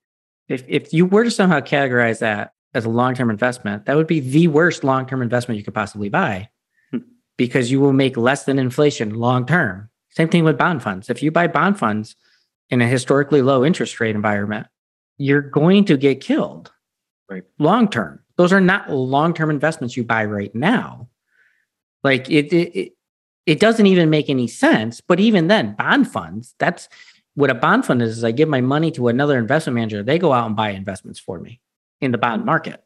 If 0.49 0.65
if 0.67 0.93
you 0.93 1.06
were 1.06 1.25
to 1.25 1.31
somehow 1.31 1.61
categorize 1.61 2.21
that 2.21 2.53
as 2.73 2.85
a 2.87 2.91
long 2.91 3.15
term 3.15 3.31
investment, 3.31 3.85
that 3.87 3.97
would 3.97 4.06
be 4.06 4.21
the 4.21 4.49
worst 4.49 4.83
long 4.83 5.06
term 5.06 5.23
investment 5.23 5.59
you 5.59 5.65
could 5.65 5.75
possibly 5.75 6.09
buy, 6.09 6.49
hmm. 6.91 6.99
because 7.37 7.71
you 7.71 7.81
will 7.81 7.93
make 7.93 8.17
less 8.17 8.45
than 8.45 8.59
inflation 8.59 9.15
long 9.15 9.47
term. 9.47 9.91
Same 10.11 10.29
thing 10.29 10.45
with 10.45 10.56
bond 10.56 10.83
funds. 10.83 11.11
If 11.11 11.23
you 11.23 11.31
buy 11.31 11.49
bond 11.49 11.79
funds 11.79 12.17
in 12.71 12.81
a 12.81 12.87
historically 12.87 13.43
low 13.43 13.65
interest 13.65 14.01
rate 14.01 14.15
environment, 14.15 14.69
you're 15.19 15.43
going 15.43 15.85
to 15.87 15.97
get 15.97 16.21
killed 16.21 16.73
right. 17.29 17.43
long 17.59 17.88
term. 17.88 18.21
Those 18.37 18.53
are 18.53 18.61
not 18.61 18.91
long 18.91 19.35
term 19.35 19.50
investments 19.50 19.97
you 19.97 20.05
buy 20.05 20.25
right 20.25 20.55
now. 20.55 21.09
Like 22.03 22.31
it, 22.31 22.53
it, 22.53 22.79
it, 22.79 22.93
it 23.47 23.61
doesn't 23.61 23.87
even 23.87 24.11
make 24.11 24.29
any 24.29 24.47
sense. 24.47 25.00
But 25.00 25.21
even 25.21 25.49
then, 25.49 25.75
bond 25.75 26.11
funds, 26.11 26.55
that's 26.59 26.88
what 27.35 27.50
a 27.50 27.55
bond 27.55 27.85
fund 27.87 28.03
is, 28.03 28.19
is 28.19 28.25
I 28.25 28.31
give 28.31 28.49
my 28.49 28.61
money 28.61 28.91
to 28.93 29.09
another 29.09 29.38
investment 29.38 29.75
manager. 29.75 30.03
They 30.03 30.19
go 30.19 30.32
out 30.32 30.47
and 30.47 30.56
buy 30.56 30.71
investments 30.71 31.19
for 31.19 31.38
me 31.38 31.61
in 32.00 32.12
the 32.12 32.19
bond 32.19 32.44
market. 32.44 32.82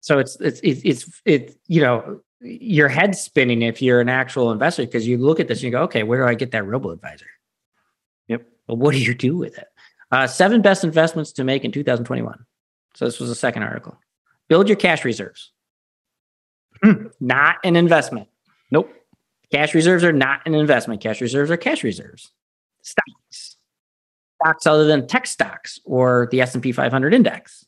So 0.00 0.18
it's, 0.18 0.36
it's, 0.40 0.60
it's, 0.62 0.82
it's, 0.84 1.22
it's 1.24 1.54
you 1.68 1.80
know, 1.80 2.20
your 2.40 2.88
head 2.88 3.14
spinning 3.14 3.62
if 3.62 3.80
you're 3.80 4.00
an 4.00 4.08
actual 4.08 4.50
investor 4.50 4.84
because 4.84 5.06
you 5.06 5.16
look 5.18 5.38
at 5.38 5.46
this 5.46 5.58
and 5.58 5.64
you 5.64 5.70
go, 5.70 5.82
okay, 5.82 6.02
where 6.02 6.20
do 6.20 6.28
I 6.28 6.34
get 6.34 6.50
that 6.52 6.66
robo 6.66 6.90
advisor? 6.90 7.26
Yep. 8.28 8.48
But 8.66 8.78
what 8.78 8.92
do 8.92 8.98
you 8.98 9.14
do 9.14 9.36
with 9.36 9.58
it? 9.58 9.68
Uh, 10.10 10.26
seven 10.26 10.60
best 10.60 10.82
investments 10.82 11.32
to 11.32 11.44
make 11.44 11.64
in 11.64 11.70
2021. 11.70 12.44
So 12.94 13.04
this 13.04 13.20
was 13.20 13.28
the 13.28 13.34
second 13.34 13.62
article. 13.62 13.98
Build 14.48 14.68
your 14.68 14.76
cash 14.76 15.04
reserves. 15.04 15.52
Hmm. 16.82 17.06
Not 17.20 17.56
an 17.64 17.76
investment. 17.76 18.28
Nope. 18.70 18.92
Cash 19.52 19.74
reserves 19.74 20.02
are 20.04 20.12
not 20.12 20.40
an 20.46 20.54
investment. 20.54 21.00
Cash 21.00 21.20
reserves 21.20 21.50
are 21.50 21.56
cash 21.56 21.84
reserves. 21.84 22.32
Stocks. 22.82 23.56
Stocks 24.42 24.66
other 24.66 24.86
than 24.86 25.06
tech 25.06 25.26
stocks 25.26 25.78
or 25.84 26.28
the 26.30 26.40
S&P 26.40 26.72
500 26.72 27.14
index. 27.14 27.64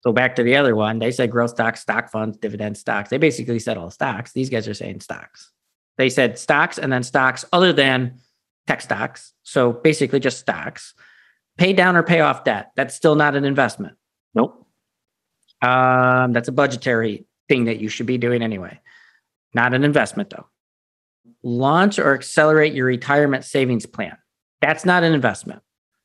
So 0.00 0.12
back 0.12 0.34
to 0.36 0.42
the 0.42 0.56
other 0.56 0.74
one, 0.74 0.98
they 0.98 1.12
said 1.12 1.30
growth 1.30 1.50
stocks, 1.50 1.80
stock 1.80 2.10
funds, 2.10 2.36
dividend 2.36 2.76
stocks. 2.76 3.10
They 3.10 3.18
basically 3.18 3.60
said 3.60 3.76
all 3.76 3.90
stocks. 3.90 4.32
These 4.32 4.50
guys 4.50 4.66
are 4.66 4.74
saying 4.74 5.00
stocks. 5.00 5.52
They 5.96 6.08
said 6.08 6.38
stocks 6.38 6.78
and 6.78 6.92
then 6.92 7.04
stocks 7.04 7.44
other 7.52 7.72
than 7.72 8.18
tech 8.66 8.80
stocks. 8.80 9.32
So 9.44 9.72
basically 9.72 10.18
just 10.18 10.40
stocks. 10.40 10.94
Pay 11.58 11.74
down 11.74 11.96
or 11.96 12.02
pay 12.02 12.20
off 12.20 12.44
debt. 12.44 12.72
That's 12.74 12.94
still 12.94 13.14
not 13.14 13.36
an 13.36 13.44
investment. 13.44 13.96
Nope. 14.34 14.66
Um, 15.60 16.32
that's 16.32 16.48
a 16.48 16.52
budgetary 16.52 17.26
thing 17.48 17.64
that 17.64 17.80
you 17.80 17.88
should 17.88 18.06
be 18.06 18.18
doing 18.18 18.42
anyway. 18.42 18.80
Not 19.54 19.74
an 19.74 19.84
investment 19.84 20.30
though. 20.30 20.46
Launch 21.42 21.98
or 21.98 22.14
accelerate 22.14 22.72
your 22.72 22.86
retirement 22.86 23.44
savings 23.44 23.86
plan. 23.86 24.16
That's 24.60 24.84
not 24.84 25.02
an 25.02 25.12
investment. 25.12 25.62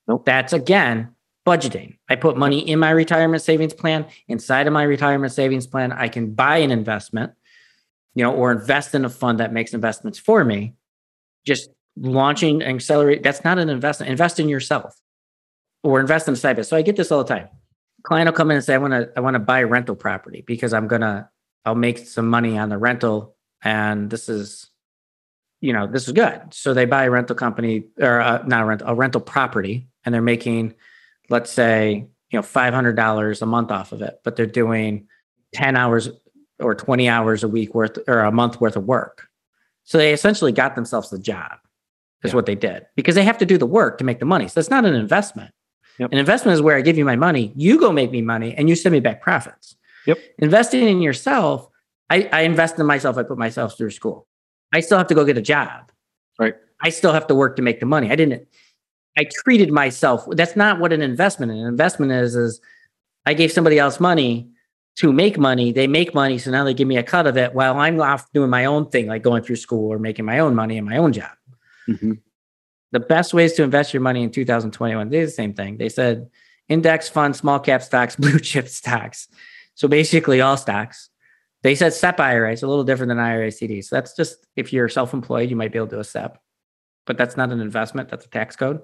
Nope. 0.08 0.26
That's 0.26 0.54
again 0.54 1.16
budgeting. 1.46 1.98
I 2.10 2.18
put 2.18 2.38
money 2.38 2.60
in 2.60 2.80
my 2.80 2.90
retirement 2.90 3.42
savings 3.42 3.74
plan. 3.74 4.06
Inside 4.28 4.68
of 4.68 4.74
my 4.74 4.84
retirement 4.84 5.32
savings 5.32 5.66
plan, 5.66 5.94
I 5.94 6.10
can 6.10 6.34
buy 6.34 6.58
an 6.58 6.72
investment, 6.72 7.32
you 8.16 8.24
know, 8.24 8.34
or 8.34 8.52
invest 8.52 8.94
in 8.94 9.06
a 9.06 9.10
fund 9.10 9.40
that 9.40 9.54
makes 9.54 9.74
investments 9.74 10.20
for 10.20 10.44
me. 10.44 10.76
Just 11.46 11.70
launching 11.96 12.62
and 12.62 12.76
accelerate, 12.76 13.24
that's 13.24 13.46
not 13.46 13.60
an 13.60 13.70
investment. 13.70 14.12
Invest 14.12 14.40
in 14.40 14.50
yourself 14.50 15.00
or 15.84 16.02
invest 16.02 16.28
in 16.28 16.34
a 16.34 16.38
side 16.38 16.58
business. 16.58 16.70
So 16.70 16.78
I 16.78 16.82
get 16.82 16.98
this 16.98 17.12
all 17.12 17.24
the 17.24 17.34
time. 17.34 17.48
Client 18.08 18.28
will 18.28 18.34
come 18.34 18.52
in 18.52 18.56
and 18.56 18.64
say, 18.64 18.74
I 18.74 18.78
want 18.78 18.94
to, 18.94 19.12
I 19.18 19.20
want 19.20 19.36
to 19.36 19.40
buy 19.40 19.64
rental 19.64 19.96
property 19.96 20.44
because 20.48 20.74
I'm 20.74 20.88
gonna, 20.88 21.30
I'll 21.66 21.76
make 21.76 21.98
some 21.98 22.30
money 22.30 22.58
on 22.58 22.70
the 22.70 22.78
rental. 22.78 23.36
And 23.62 24.10
this 24.10 24.30
is, 24.30 24.70
you 25.60 25.74
know, 25.74 25.88
this 25.88 26.08
is 26.08 26.14
good. 26.14 26.54
So 26.54 26.74
they 26.74 26.86
buy 26.86 27.06
a 27.06 27.12
rental 27.12 27.36
company 27.36 27.84
or 28.00 28.22
uh, 28.22 28.44
not 28.46 28.62
a 28.62 28.66
rental, 28.66 28.88
a 28.88 28.96
rental 28.96 29.22
property, 29.22 29.88
and 30.06 30.16
they're 30.16 30.22
making 30.22 30.76
let's 31.30 31.52
say, 31.52 32.08
you 32.32 32.40
know, 32.40 32.44
$500 32.44 33.42
a 33.42 33.46
month 33.46 33.72
off 33.72 33.92
of 33.92 34.02
it, 34.02 34.20
but 34.24 34.36
they're 34.36 34.46
doing 34.46 35.08
10 35.54 35.76
hours 35.76 36.10
or 36.60 36.76
20 36.76 37.08
hours 37.08 37.44
a 37.44 37.48
week 37.48 37.74
worth 37.74 37.98
or 38.08 38.20
a 38.20 38.32
month 38.32 38.60
worth 38.60 38.76
of 38.76 38.86
work. 38.86 39.28
So 39.84 39.98
they 39.98 40.14
essentially 40.14 40.52
got 40.52 40.76
themselves 40.76 41.10
the 41.10 41.20
job, 41.20 41.54
is 42.24 42.32
yeah. 42.32 42.36
what 42.36 42.46
they 42.46 42.56
did 42.56 42.86
because 42.96 43.16
they 43.16 43.24
have 43.24 43.38
to 43.38 43.46
do 43.46 43.58
the 43.58 43.66
work 43.66 43.98
to 44.00 44.04
make 44.04 44.20
the 44.20 44.26
money. 44.26 44.48
So 44.48 44.60
it's 44.60 44.70
not 44.70 44.86
an 44.86 44.96
investment. 44.96 45.52
Yep. 46.00 46.12
An 46.12 46.18
investment 46.18 46.54
is 46.54 46.62
where 46.62 46.78
I 46.78 46.82
give 46.82 46.98
you 46.98 47.06
my 47.06 47.16
money, 47.16 47.52
you 47.56 47.80
go 47.80 47.92
make 47.92 48.12
me 48.12 48.22
money, 48.22 48.54
and 48.56 48.70
you 48.70 48.76
send 48.76 48.94
me 48.94 49.00
back 49.00 49.22
profits. 49.22 49.76
Yep. 50.06 50.18
Investing 50.40 50.88
in 50.88 51.02
yourself, 51.02 51.70
I, 52.10 52.30
I 52.32 52.42
invest 52.42 52.80
in 52.80 52.86
myself, 52.86 53.18
I 53.18 53.24
put 53.24 53.38
myself 53.38 53.78
through 53.78 53.92
school. 53.92 54.28
I 54.74 54.80
still 54.82 54.98
have 54.98 55.08
to 55.08 55.16
go 55.16 55.26
get 55.26 55.38
a 55.38 55.42
job. 55.42 55.92
Right. 56.40 56.56
I 56.82 56.90
still 56.90 57.14
have 57.14 57.28
to 57.28 57.36
work 57.36 57.56
to 57.56 57.62
make 57.62 57.80
the 57.80 57.86
money. 57.86 58.12
I 58.12 58.16
didn't 58.16 58.48
I 59.18 59.26
treated 59.44 59.72
myself. 59.72 60.26
That's 60.32 60.56
not 60.56 60.80
what 60.80 60.94
an 60.94 61.02
investment 61.02 61.52
is. 61.52 61.60
An 61.60 61.68
investment 61.68 62.12
is 62.12 62.36
is 62.36 62.62
I 63.26 63.34
gave 63.34 63.52
somebody 63.52 63.80
else 63.80 64.00
money 64.00 64.50
to 64.98 65.12
make 65.12 65.38
money. 65.38 65.72
They 65.72 65.88
make 65.88 66.14
money, 66.14 66.38
so 66.38 66.52
now 66.52 66.64
they 66.64 66.74
give 66.74 66.88
me 66.88 66.98
a 66.98 67.04
cut 67.04 67.28
of 67.28 67.36
it 67.36 67.54
while 67.54 67.78
I'm 67.80 68.00
off 68.00 68.32
doing 68.34 68.50
my 68.50 68.66
own 68.66 68.90
thing, 68.90 69.08
like 69.08 69.24
going 69.24 69.44
through 69.44 69.56
school 69.58 69.92
or 69.92 70.00
making 70.00 70.26
my 70.26 70.40
own 70.40 70.56
money 70.56 70.78
in 70.78 70.86
my 70.86 70.98
own 70.98 71.14
job. 71.14 71.32
Mm-hmm. 71.90 72.14
The 72.92 73.00
best 73.00 73.34
ways 73.34 73.54
to 73.54 73.64
invest 73.64 73.94
your 73.94 74.02
money 74.02 74.24
in 74.24 74.32
2021, 74.32 75.10
they 75.10 75.20
did 75.20 75.28
the 75.28 75.32
same 75.32 75.54
thing. 75.54 75.78
They 75.78 75.90
said 75.90 76.30
index 76.70 77.10
funds, 77.10 77.40
small 77.40 77.60
cap 77.60 77.82
stocks, 77.82 78.16
blue 78.18 78.40
chip 78.40 78.68
stocks. 78.68 79.28
So 79.76 79.88
basically 79.88 80.42
all 80.42 80.58
stocks. 80.58 81.10
They 81.64 81.76
said 81.76 81.94
SEP 81.94 82.20
IRA. 82.20 82.54
It's 82.54 82.64
a 82.64 82.68
little 82.68 82.84
different 82.84 83.10
than 83.10 83.20
IRA 83.20 83.52
CD. 83.52 83.82
So 83.82 83.96
that's 83.96 84.16
just 84.16 84.46
if 84.56 84.72
you're 84.72 84.90
self-employed, 84.90 85.50
you 85.50 85.56
might 85.56 85.72
be 85.72 85.78
able 85.78 85.88
to 85.88 85.96
do 85.96 86.00
a 86.00 86.04
SEP, 86.04 86.38
but 87.06 87.18
that's 87.18 87.36
not 87.36 87.52
an 87.52 87.60
investment. 87.60 88.10
That's 88.10 88.26
a 88.26 88.30
tax 88.30 88.56
code. 88.56 88.82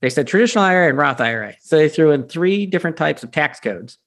They 0.00 0.10
said 0.10 0.26
traditional 0.26 0.64
IRA 0.64 0.90
and 0.90 0.98
Roth 0.98 1.20
IRA. 1.20 1.54
So 1.60 1.76
they 1.76 1.88
threw 1.88 2.10
in 2.10 2.24
three 2.24 2.66
different 2.66 2.96
types 2.96 3.22
of 3.22 3.30
tax 3.30 3.58
codes 3.58 3.98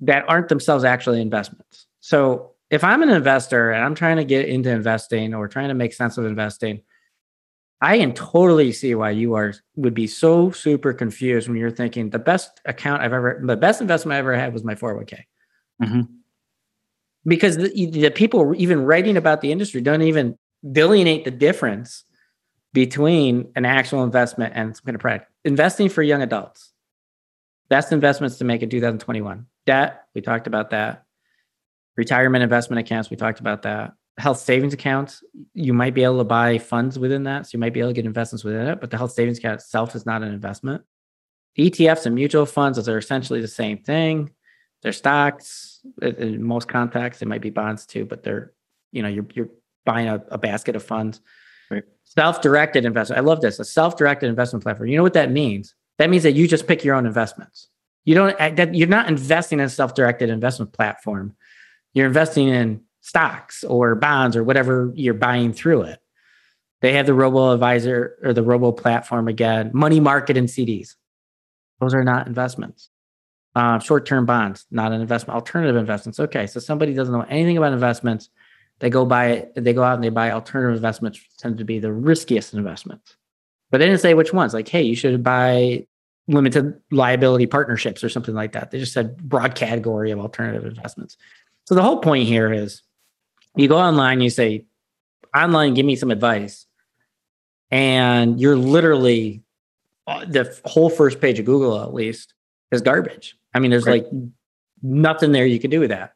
that 0.00 0.24
aren't 0.28 0.48
themselves 0.48 0.84
actually 0.84 1.20
investments. 1.20 1.86
So 2.00 2.52
if 2.70 2.82
I'm 2.82 3.02
an 3.02 3.10
investor 3.10 3.70
and 3.70 3.84
I'm 3.84 3.94
trying 3.94 4.16
to 4.16 4.24
get 4.24 4.48
into 4.48 4.70
investing 4.70 5.34
or 5.34 5.48
trying 5.48 5.68
to 5.68 5.74
make 5.74 5.92
sense 5.92 6.18
of 6.18 6.24
investing, 6.24 6.82
I 7.80 7.98
can 7.98 8.14
totally 8.14 8.72
see 8.72 8.94
why 8.94 9.10
you 9.10 9.34
are 9.34 9.52
would 9.76 9.94
be 9.94 10.06
so 10.06 10.50
super 10.50 10.94
confused 10.94 11.48
when 11.48 11.58
you're 11.58 11.70
thinking 11.70 12.10
the 12.10 12.18
best 12.18 12.60
account 12.64 13.02
I've 13.02 13.12
ever, 13.12 13.40
the 13.44 13.56
best 13.56 13.80
investment 13.80 14.16
I 14.16 14.18
ever 14.18 14.34
had 14.34 14.52
was 14.54 14.64
my 14.64 14.74
401k. 14.74 15.24
Mm-hmm. 15.82 16.00
Because 17.26 17.56
the, 17.56 17.90
the 17.90 18.10
people 18.10 18.54
even 18.56 18.84
writing 18.84 19.16
about 19.16 19.40
the 19.40 19.52
industry 19.52 19.80
don't 19.80 20.02
even 20.02 20.38
delineate 20.72 21.24
the 21.24 21.30
difference 21.30 22.04
between 22.72 23.50
an 23.56 23.64
actual 23.64 24.04
investment 24.04 24.52
and 24.56 24.76
some 24.76 24.84
kind 24.84 24.94
of 24.94 25.00
product. 25.00 25.30
Investing 25.44 25.88
for 25.88 26.02
young 26.02 26.22
adults, 26.22 26.72
best 27.68 27.92
investments 27.92 28.38
to 28.38 28.44
make 28.44 28.62
in 28.62 28.70
2021. 28.70 29.46
Debt, 29.66 30.04
we 30.14 30.20
talked 30.20 30.46
about 30.46 30.70
that. 30.70 31.04
Retirement 31.96 32.42
investment 32.42 32.80
accounts, 32.80 33.10
we 33.10 33.16
talked 33.16 33.40
about 33.40 33.62
that. 33.62 33.92
Health 34.18 34.38
savings 34.38 34.72
account, 34.72 35.20
you 35.52 35.74
might 35.74 35.94
be 35.94 36.02
able 36.02 36.18
to 36.18 36.24
buy 36.24 36.58
funds 36.58 36.98
within 36.98 37.24
that. 37.24 37.46
So 37.46 37.50
you 37.52 37.58
might 37.60 37.74
be 37.74 37.80
able 37.80 37.90
to 37.90 37.94
get 37.94 38.06
investments 38.06 38.44
within 38.44 38.66
it, 38.66 38.80
but 38.80 38.90
the 38.90 38.96
health 38.96 39.12
savings 39.12 39.38
account 39.38 39.60
itself 39.60 39.94
is 39.94 40.06
not 40.06 40.22
an 40.22 40.32
investment. 40.32 40.82
ETFs 41.58 42.06
and 42.06 42.14
mutual 42.14 42.46
funds, 42.46 42.76
those 42.76 42.88
are 42.88 42.98
essentially 42.98 43.40
the 43.40 43.48
same 43.48 43.78
thing. 43.78 44.30
They're 44.82 44.92
stocks. 44.92 45.80
In 46.00 46.42
most 46.42 46.68
contexts, 46.68 47.20
they 47.20 47.26
might 47.26 47.40
be 47.40 47.50
bonds 47.50 47.86
too, 47.86 48.04
but 48.04 48.22
they're, 48.22 48.52
you 48.92 49.02
know, 49.02 49.08
you're, 49.08 49.26
you're 49.34 49.50
buying 49.84 50.08
a, 50.08 50.22
a 50.30 50.38
basket 50.38 50.76
of 50.76 50.82
funds. 50.82 51.20
Right. 51.70 51.84
Self-directed 52.04 52.84
investment. 52.84 53.18
I 53.18 53.22
love 53.22 53.40
this. 53.40 53.58
A 53.58 53.64
self-directed 53.64 54.28
investment 54.28 54.62
platform. 54.62 54.88
You 54.88 54.96
know 54.96 55.02
what 55.02 55.14
that 55.14 55.30
means? 55.30 55.74
That 55.98 56.10
means 56.10 56.22
that 56.22 56.32
you 56.32 56.46
just 56.46 56.66
pick 56.66 56.84
your 56.84 56.94
own 56.94 57.06
investments. 57.06 57.68
You 58.04 58.14
don't 58.14 58.36
eh, 58.38 58.50
that 58.54 58.74
you're 58.74 58.88
not 58.88 59.08
investing 59.08 59.58
in 59.58 59.64
a 59.64 59.68
self-directed 59.68 60.30
investment 60.30 60.72
platform. 60.72 61.34
You're 61.94 62.06
investing 62.06 62.48
in 62.48 62.82
stocks 63.06 63.64
or 63.64 63.94
bonds 63.94 64.36
or 64.36 64.44
whatever 64.44 64.92
you're 64.94 65.14
buying 65.14 65.52
through 65.52 65.82
it. 65.82 66.00
They 66.82 66.92
have 66.94 67.06
the 67.06 67.14
robo 67.14 67.52
advisor 67.52 68.18
or 68.22 68.32
the 68.32 68.42
robo 68.42 68.72
platform 68.72 69.28
again, 69.28 69.70
money 69.72 70.00
market 70.00 70.36
and 70.36 70.48
CDs. 70.48 70.94
Those 71.80 71.94
are 71.94 72.04
not 72.04 72.26
investments. 72.26 72.90
Uh, 73.54 73.78
short-term 73.78 74.26
bonds, 74.26 74.66
not 74.70 74.92
an 74.92 75.00
investment. 75.00 75.34
Alternative 75.34 75.76
investments. 75.76 76.20
Okay, 76.20 76.46
so 76.46 76.60
somebody 76.60 76.92
doesn't 76.92 77.12
know 77.12 77.24
anything 77.28 77.56
about 77.56 77.72
investments 77.72 78.28
they 78.78 78.90
go 78.90 79.04
buy 79.04 79.46
they 79.54 79.72
go 79.72 79.82
out 79.82 79.94
and 79.94 80.04
they 80.04 80.08
buy 80.08 80.30
alternative 80.30 80.76
investments 80.76 81.20
tend 81.38 81.58
to 81.58 81.64
be 81.64 81.78
the 81.78 81.92
riskiest 81.92 82.54
investments 82.54 83.16
but 83.70 83.78
they 83.78 83.86
didn't 83.86 84.00
say 84.00 84.14
which 84.14 84.32
ones 84.32 84.54
like 84.54 84.68
hey 84.68 84.82
you 84.82 84.96
should 84.96 85.22
buy 85.22 85.86
limited 86.28 86.74
liability 86.90 87.46
partnerships 87.46 88.02
or 88.02 88.08
something 88.08 88.34
like 88.34 88.52
that 88.52 88.70
they 88.70 88.78
just 88.78 88.92
said 88.92 89.16
broad 89.16 89.54
category 89.54 90.10
of 90.10 90.18
alternative 90.18 90.64
investments 90.64 91.16
so 91.64 91.74
the 91.74 91.82
whole 91.82 91.98
point 91.98 92.26
here 92.26 92.52
is 92.52 92.82
you 93.56 93.68
go 93.68 93.78
online 93.78 94.20
you 94.20 94.30
say 94.30 94.64
online 95.34 95.74
give 95.74 95.86
me 95.86 95.96
some 95.96 96.10
advice 96.10 96.66
and 97.70 98.40
you're 98.40 98.56
literally 98.56 99.42
uh, 100.06 100.24
the 100.24 100.58
whole 100.64 100.90
first 100.90 101.20
page 101.20 101.38
of 101.38 101.44
google 101.44 101.82
at 101.82 101.92
least 101.92 102.34
is 102.70 102.80
garbage 102.80 103.36
i 103.54 103.58
mean 103.58 103.70
there's 103.70 103.86
right. 103.86 104.04
like 104.04 104.12
nothing 104.82 105.32
there 105.32 105.46
you 105.46 105.58
can 105.58 105.70
do 105.70 105.80
with 105.80 105.90
that 105.90 106.12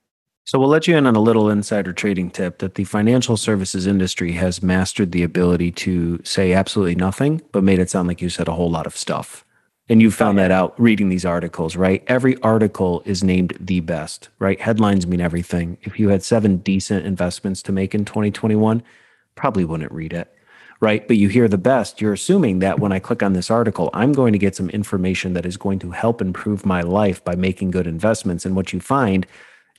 so 0.50 0.58
we'll 0.58 0.68
let 0.68 0.88
you 0.88 0.96
in 0.96 1.06
on 1.06 1.14
a 1.14 1.20
little 1.20 1.48
insider 1.48 1.92
trading 1.92 2.28
tip 2.28 2.58
that 2.58 2.74
the 2.74 2.82
financial 2.82 3.36
services 3.36 3.86
industry 3.86 4.32
has 4.32 4.62
mastered 4.64 5.12
the 5.12 5.22
ability 5.22 5.70
to 5.72 6.20
say 6.24 6.52
absolutely 6.52 6.96
nothing, 6.96 7.40
but 7.52 7.62
made 7.62 7.78
it 7.78 7.88
sound 7.88 8.08
like 8.08 8.20
you 8.20 8.30
said 8.30 8.48
a 8.48 8.54
whole 8.54 8.68
lot 8.68 8.84
of 8.84 8.96
stuff. 8.96 9.44
And 9.90 10.00
you 10.00 10.12
found 10.12 10.38
that 10.38 10.52
out 10.52 10.80
reading 10.80 11.08
these 11.08 11.24
articles, 11.24 11.74
right? 11.74 12.04
Every 12.06 12.40
article 12.42 13.02
is 13.04 13.24
named 13.24 13.56
the 13.58 13.80
best, 13.80 14.28
right? 14.38 14.60
Headlines 14.60 15.04
mean 15.04 15.20
everything. 15.20 15.78
If 15.82 15.98
you 15.98 16.10
had 16.10 16.22
seven 16.22 16.58
decent 16.58 17.04
investments 17.04 17.60
to 17.62 17.72
make 17.72 17.92
in 17.92 18.04
2021, 18.04 18.84
probably 19.34 19.64
wouldn't 19.64 19.90
read 19.90 20.12
it, 20.12 20.32
right? 20.78 21.08
But 21.08 21.16
you 21.16 21.26
hear 21.28 21.48
the 21.48 21.58
best, 21.58 22.00
you're 22.00 22.12
assuming 22.12 22.60
that 22.60 22.78
when 22.78 22.92
I 22.92 23.00
click 23.00 23.20
on 23.20 23.32
this 23.32 23.50
article, 23.50 23.90
I'm 23.92 24.12
going 24.12 24.32
to 24.32 24.38
get 24.38 24.54
some 24.54 24.70
information 24.70 25.32
that 25.32 25.44
is 25.44 25.56
going 25.56 25.80
to 25.80 25.90
help 25.90 26.22
improve 26.22 26.64
my 26.64 26.82
life 26.82 27.24
by 27.24 27.34
making 27.34 27.72
good 27.72 27.88
investments. 27.88 28.46
And 28.46 28.54
what 28.54 28.72
you 28.72 28.78
find 28.78 29.26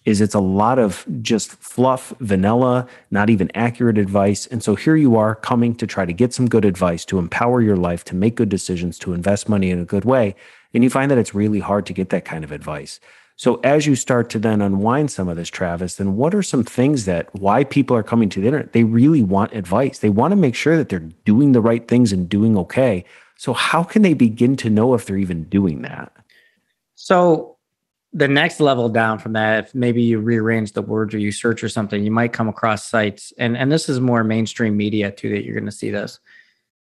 is 0.06 0.20
it's 0.20 0.34
a 0.34 0.40
lot 0.40 0.80
of 0.80 1.06
just 1.22 1.52
fluff, 1.52 2.14
vanilla, 2.20 2.88
not 3.12 3.30
even 3.30 3.52
accurate 3.54 3.98
advice. 3.98 4.48
And 4.48 4.64
so 4.64 4.76
here 4.76 4.96
you 4.96 5.16
are 5.16 5.36
coming 5.36 5.76
to 5.76 5.86
try 5.86 6.06
to 6.06 6.14
get 6.14 6.34
some 6.34 6.50
good 6.50 6.66
advice 6.66 7.06
to 7.06 7.20
empower 7.20 7.62
your 7.62 7.78
life, 7.78 8.04
to 8.06 8.16
make 8.16 8.36
good 8.36 8.50
decisions, 8.50 8.98
to 9.00 9.14
invest 9.14 9.48
money 9.48 9.70
in 9.70 9.80
a 9.80 9.86
good 9.86 10.06
way. 10.06 10.36
And 10.74 10.84
you 10.84 10.90
find 10.90 11.12
that 11.12 11.18
it's 11.18 11.36
really 11.36 11.60
hard 11.60 11.86
to 11.86 11.94
get 11.94 12.10
that 12.10 12.26
kind 12.26 12.44
of 12.44 12.52
advice. 12.52 13.00
So 13.36 13.56
as 13.64 13.88
you 13.88 13.96
start 13.96 14.30
to 14.32 14.40
then 14.40 14.62
unwind 14.62 15.12
some 15.12 15.28
of 15.28 15.36
this, 15.36 15.50
Travis, 15.50 15.96
then 15.96 16.16
what 16.16 16.36
are 16.36 16.44
some 16.44 16.64
things 16.64 17.06
that 17.06 17.34
why 17.34 17.64
people 17.64 17.96
are 17.96 18.04
coming 18.04 18.30
to 18.30 18.42
the 18.42 18.48
internet? 18.48 18.74
They 18.74 18.84
really 18.84 19.24
want 19.24 19.54
advice. 19.54 20.00
They 20.00 20.10
want 20.10 20.32
to 20.32 20.36
make 20.36 20.56
sure 20.56 20.78
that 20.78 20.90
they're 20.90 21.00
doing 21.00 21.52
the 21.52 21.62
right 21.62 21.88
things 21.88 22.12
and 22.12 22.30
doing 22.30 22.58
okay. 22.58 23.04
So 23.38 23.54
how 23.54 23.84
can 23.84 24.04
they 24.04 24.14
begin 24.14 24.56
to 24.58 24.70
know 24.70 24.94
if 24.94 25.06
they're 25.06 25.18
even 25.18 25.46
doing 25.46 25.82
that? 25.82 26.12
So 26.94 27.58
the 28.14 28.28
next 28.28 28.60
level 28.60 28.90
down 28.90 29.20
from 29.20 29.34
that, 29.34 29.66
if 29.66 29.76
maybe 29.76 30.02
you 30.02 30.20
rearrange 30.20 30.74
the 30.74 30.82
words 30.82 31.14
or 31.14 31.18
you 31.18 31.32
search 31.32 31.64
or 31.64 31.70
something, 31.70 32.04
you 32.04 32.12
might 32.12 32.34
come 32.34 32.50
across 32.50 32.86
sites, 32.86 33.32
and 33.38 33.56
and 33.56 33.72
this 33.72 33.88
is 33.88 34.00
more 34.00 34.24
mainstream 34.24 34.76
media 34.76 35.12
too 35.12 35.30
that 35.30 35.46
you're 35.46 35.56
going 35.56 35.66
to 35.66 35.72
see 35.72 35.92
this, 35.92 36.20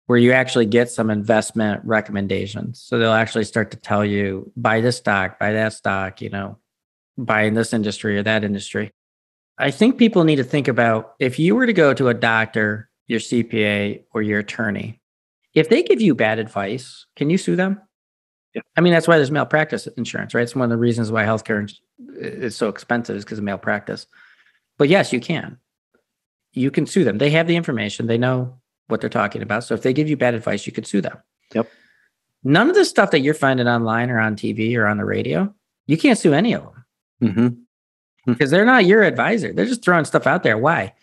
where 0.08 0.18
you 0.18 0.34
actually 0.34 0.66
get 0.66 0.92
some 0.92 1.10
investment 1.10 1.82
recommendations. 1.86 2.82
So 2.82 3.00
they'll 3.00 3.14
actually 3.14 3.46
start 3.46 3.72
to 3.72 3.78
tell 3.78 4.04
you 4.04 4.52
buy 4.58 4.82
this 4.82 4.98
stock, 4.98 5.40
buy 5.40 5.54
that 5.54 5.74
stock, 5.74 6.22
you 6.22 6.30
know, 6.30 6.58
buy 7.18 7.44
in 7.44 7.54
this 7.54 7.74
industry 7.74 8.18
or 8.18 8.24
that 8.24 8.44
industry. 8.44 8.92
I 9.58 9.72
think 9.72 9.98
people 9.98 10.24
need 10.24 10.38
to 10.38 10.44
think 10.44 10.68
about 10.68 11.14
if 11.20 11.40
you 11.40 11.56
were 11.56 11.68
to 11.68 11.74
go 11.74 11.94
to 11.94 12.10
a 12.10 12.14
doctor, 12.14 12.90
your 13.08 13.20
CPA, 13.20 14.04
or 14.12 14.22
your 14.22 14.40
attorney, 14.40 15.00
if 15.54 15.70
they 15.70 15.84
give 15.84 16.02
you 16.02 16.16
bad 16.16 16.40
advice, 16.40 17.06
can 17.16 17.30
you 17.30 17.38
sue 17.38 17.56
them? 17.56 17.80
Yeah. 18.54 18.62
I 18.78 18.82
mean, 18.82 18.94
that's 18.94 19.08
why 19.08 19.18
there's 19.18 19.32
malpractice 19.32 19.88
insurance, 19.98 20.34
right? 20.34 20.44
It's 20.44 20.56
one 20.56 20.64
of 20.64 20.70
the 20.70 20.78
reasons 20.78 21.12
why 21.12 21.24
healthcare 21.24 21.72
is 22.16 22.56
so 22.56 22.70
expensive 22.70 23.16
is 23.16 23.26
because 23.26 23.40
of 23.40 23.44
malpractice. 23.44 24.06
But 24.78 24.90
yes, 24.90 25.12
you 25.12 25.20
can. 25.20 25.58
You 26.54 26.70
can 26.70 26.86
sue 26.86 27.04
them. 27.04 27.18
They 27.18 27.32
have 27.32 27.48
the 27.48 27.56
information. 27.56 28.06
They 28.06 28.18
know 28.18 28.60
what 28.88 29.02
they're 29.02 29.10
talking 29.10 29.42
about. 29.42 29.64
So 29.64 29.74
if 29.74 29.82
they 29.82 29.94
give 29.94 30.08
you 30.08 30.18
bad 30.18 30.36
advice, 30.36 30.68
you 30.68 30.74
could 30.74 30.86
sue 30.86 31.02
them. 31.02 31.18
Yep. 31.56 31.68
None 32.44 32.70
of 32.70 32.76
the 32.76 32.86
stuff 32.86 33.12
that 33.12 33.22
you're 33.22 33.34
finding 33.34 33.68
online 33.68 34.10
or 34.12 34.20
on 34.20 34.36
TV 34.36 34.76
or 34.78 34.86
on 34.86 34.98
the 34.98 35.06
radio, 35.06 35.54
you 35.88 35.98
can't 35.98 36.20
sue 36.20 36.34
any 36.34 36.54
of 36.54 36.64
them. 36.64 36.86
Mm-hmm. 37.24 37.48
Because 38.32 38.52
they're 38.52 38.66
not 38.66 38.86
your 38.86 39.02
advisor. 39.04 39.52
They're 39.52 39.66
just 39.66 39.84
throwing 39.84 40.06
stuff 40.06 40.28
out 40.28 40.44
there. 40.44 40.58
Why? 40.58 40.94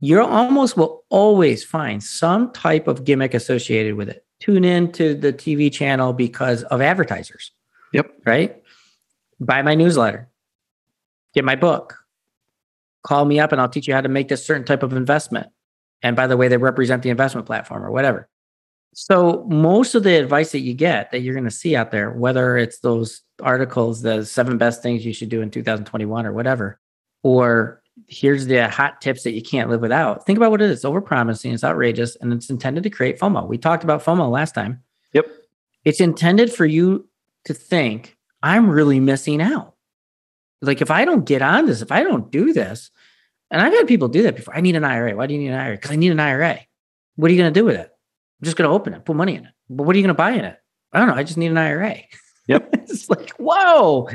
You 0.00 0.22
almost 0.22 0.76
will 0.76 1.04
always 1.08 1.64
find 1.64 2.02
some 2.02 2.52
type 2.52 2.88
of 2.88 3.04
gimmick 3.04 3.34
associated 3.34 3.94
with 3.94 4.08
it 4.08 4.24
tune 4.42 4.64
in 4.64 4.90
to 4.92 5.14
the 5.14 5.32
TV 5.32 5.72
channel 5.72 6.12
because 6.12 6.64
of 6.64 6.80
advertisers. 6.80 7.52
Yep. 7.92 8.12
Right. 8.26 8.60
Buy 9.38 9.62
my 9.62 9.74
newsletter, 9.74 10.28
get 11.34 11.44
my 11.44 11.56
book, 11.56 11.96
call 13.04 13.24
me 13.24 13.38
up 13.38 13.52
and 13.52 13.60
I'll 13.60 13.68
teach 13.68 13.86
you 13.86 13.94
how 13.94 14.00
to 14.00 14.08
make 14.08 14.28
this 14.28 14.44
certain 14.44 14.64
type 14.64 14.82
of 14.82 14.92
investment. 14.92 15.48
And 16.02 16.16
by 16.16 16.26
the 16.26 16.36
way, 16.36 16.48
they 16.48 16.56
represent 16.56 17.02
the 17.02 17.10
investment 17.10 17.46
platform 17.46 17.84
or 17.84 17.90
whatever. 17.90 18.28
So 18.94 19.46
most 19.48 19.94
of 19.94 20.02
the 20.02 20.16
advice 20.16 20.52
that 20.52 20.60
you 20.60 20.74
get 20.74 21.10
that 21.10 21.20
you're 21.20 21.34
going 21.34 21.44
to 21.44 21.50
see 21.50 21.74
out 21.76 21.90
there, 21.90 22.10
whether 22.10 22.56
it's 22.56 22.80
those 22.80 23.22
articles, 23.40 24.02
the 24.02 24.24
seven 24.24 24.58
best 24.58 24.82
things 24.82 25.06
you 25.06 25.14
should 25.14 25.28
do 25.28 25.40
in 25.40 25.50
2021 25.50 26.26
or 26.26 26.32
whatever, 26.32 26.78
or 27.22 27.81
here's 28.06 28.46
the 28.46 28.68
hot 28.68 29.00
tips 29.00 29.22
that 29.24 29.32
you 29.32 29.42
can't 29.42 29.70
live 29.70 29.80
without. 29.80 30.26
Think 30.26 30.36
about 30.36 30.50
what 30.50 30.62
it 30.62 30.70
is. 30.70 30.78
It's 30.78 30.84
overpromising, 30.84 31.52
it's 31.52 31.64
outrageous, 31.64 32.16
and 32.16 32.32
it's 32.32 32.50
intended 32.50 32.82
to 32.84 32.90
create 32.90 33.18
FOMO. 33.18 33.46
We 33.46 33.58
talked 33.58 33.84
about 33.84 34.04
FOMO 34.04 34.30
last 34.30 34.54
time. 34.54 34.82
Yep. 35.12 35.26
It's 35.84 36.00
intended 36.00 36.52
for 36.52 36.64
you 36.64 37.08
to 37.44 37.54
think, 37.54 38.16
I'm 38.42 38.70
really 38.70 39.00
missing 39.00 39.42
out. 39.42 39.74
Like 40.60 40.80
if 40.80 40.90
I 40.90 41.04
don't 41.04 41.24
get 41.24 41.42
on 41.42 41.66
this, 41.66 41.82
if 41.82 41.92
I 41.92 42.02
don't 42.02 42.30
do 42.30 42.52
this, 42.52 42.90
and 43.50 43.60
I've 43.60 43.72
had 43.72 43.86
people 43.86 44.08
do 44.08 44.22
that 44.22 44.36
before. 44.36 44.56
I 44.56 44.60
need 44.60 44.76
an 44.76 44.84
IRA. 44.84 45.14
Why 45.14 45.26
do 45.26 45.34
you 45.34 45.40
need 45.40 45.48
an 45.48 45.60
IRA? 45.60 45.76
Because 45.76 45.90
I 45.90 45.96
need 45.96 46.12
an 46.12 46.20
IRA. 46.20 46.58
What 47.16 47.30
are 47.30 47.34
you 47.34 47.40
going 47.40 47.52
to 47.52 47.60
do 47.60 47.66
with 47.66 47.76
it? 47.76 47.90
I'm 47.90 48.44
just 48.44 48.56
going 48.56 48.68
to 48.68 48.74
open 48.74 48.94
it, 48.94 49.04
put 49.04 49.14
money 49.14 49.36
in 49.36 49.44
it. 49.44 49.52
But 49.68 49.84
what 49.84 49.94
are 49.94 49.98
you 49.98 50.02
going 50.02 50.14
to 50.14 50.18
buy 50.18 50.32
in 50.32 50.44
it? 50.44 50.58
I 50.92 50.98
don't 50.98 51.08
know. 51.08 51.14
I 51.14 51.22
just 51.22 51.36
need 51.36 51.50
an 51.50 51.58
IRA. 51.58 51.96
Yep. 52.48 52.70
it's 52.72 53.08
like, 53.08 53.30
whoa, 53.32 54.08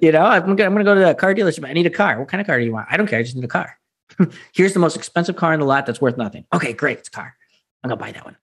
you 0.00 0.12
know, 0.12 0.24
I'm 0.24 0.56
gonna, 0.56 0.64
I'm 0.64 0.72
gonna 0.72 0.84
go 0.84 0.94
to 0.94 1.00
the 1.00 1.14
car 1.14 1.34
dealership. 1.34 1.68
I 1.68 1.72
need 1.72 1.86
a 1.86 1.90
car. 1.90 2.18
What 2.18 2.28
kind 2.28 2.40
of 2.40 2.46
car 2.46 2.58
do 2.58 2.64
you 2.64 2.72
want? 2.72 2.88
I 2.90 2.96
don't 2.96 3.06
care. 3.06 3.18
I 3.18 3.22
just 3.22 3.34
need 3.34 3.44
a 3.44 3.48
car. 3.48 3.78
Here's 4.54 4.72
the 4.72 4.80
most 4.80 4.96
expensive 4.96 5.36
car 5.36 5.52
in 5.52 5.60
the 5.60 5.66
lot 5.66 5.86
that's 5.86 6.00
worth 6.00 6.16
nothing. 6.16 6.44
Okay, 6.52 6.72
great. 6.72 6.98
It's 6.98 7.08
a 7.08 7.12
car. 7.12 7.34
I'm 7.82 7.88
gonna 7.88 8.00
buy 8.00 8.12
that 8.12 8.24
one. 8.24 8.36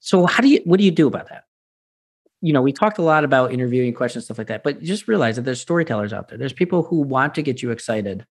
So 0.00 0.26
how 0.26 0.42
do 0.42 0.48
you 0.48 0.60
what 0.64 0.78
do 0.78 0.84
you 0.84 0.90
do 0.90 1.06
about 1.06 1.28
that? 1.28 1.44
You 2.40 2.52
know, 2.52 2.62
we 2.62 2.72
talked 2.72 2.98
a 2.98 3.02
lot 3.02 3.24
about 3.24 3.52
interviewing 3.52 3.92
questions, 3.92 4.26
stuff 4.26 4.38
like 4.38 4.46
that, 4.46 4.62
but 4.62 4.80
just 4.80 5.08
realize 5.08 5.36
that 5.36 5.42
there's 5.42 5.60
storytellers 5.60 6.12
out 6.12 6.28
there. 6.28 6.38
There's 6.38 6.52
people 6.52 6.84
who 6.84 7.00
want 7.00 7.34
to 7.34 7.42
get 7.42 7.62
you 7.62 7.72
excited 7.72 8.24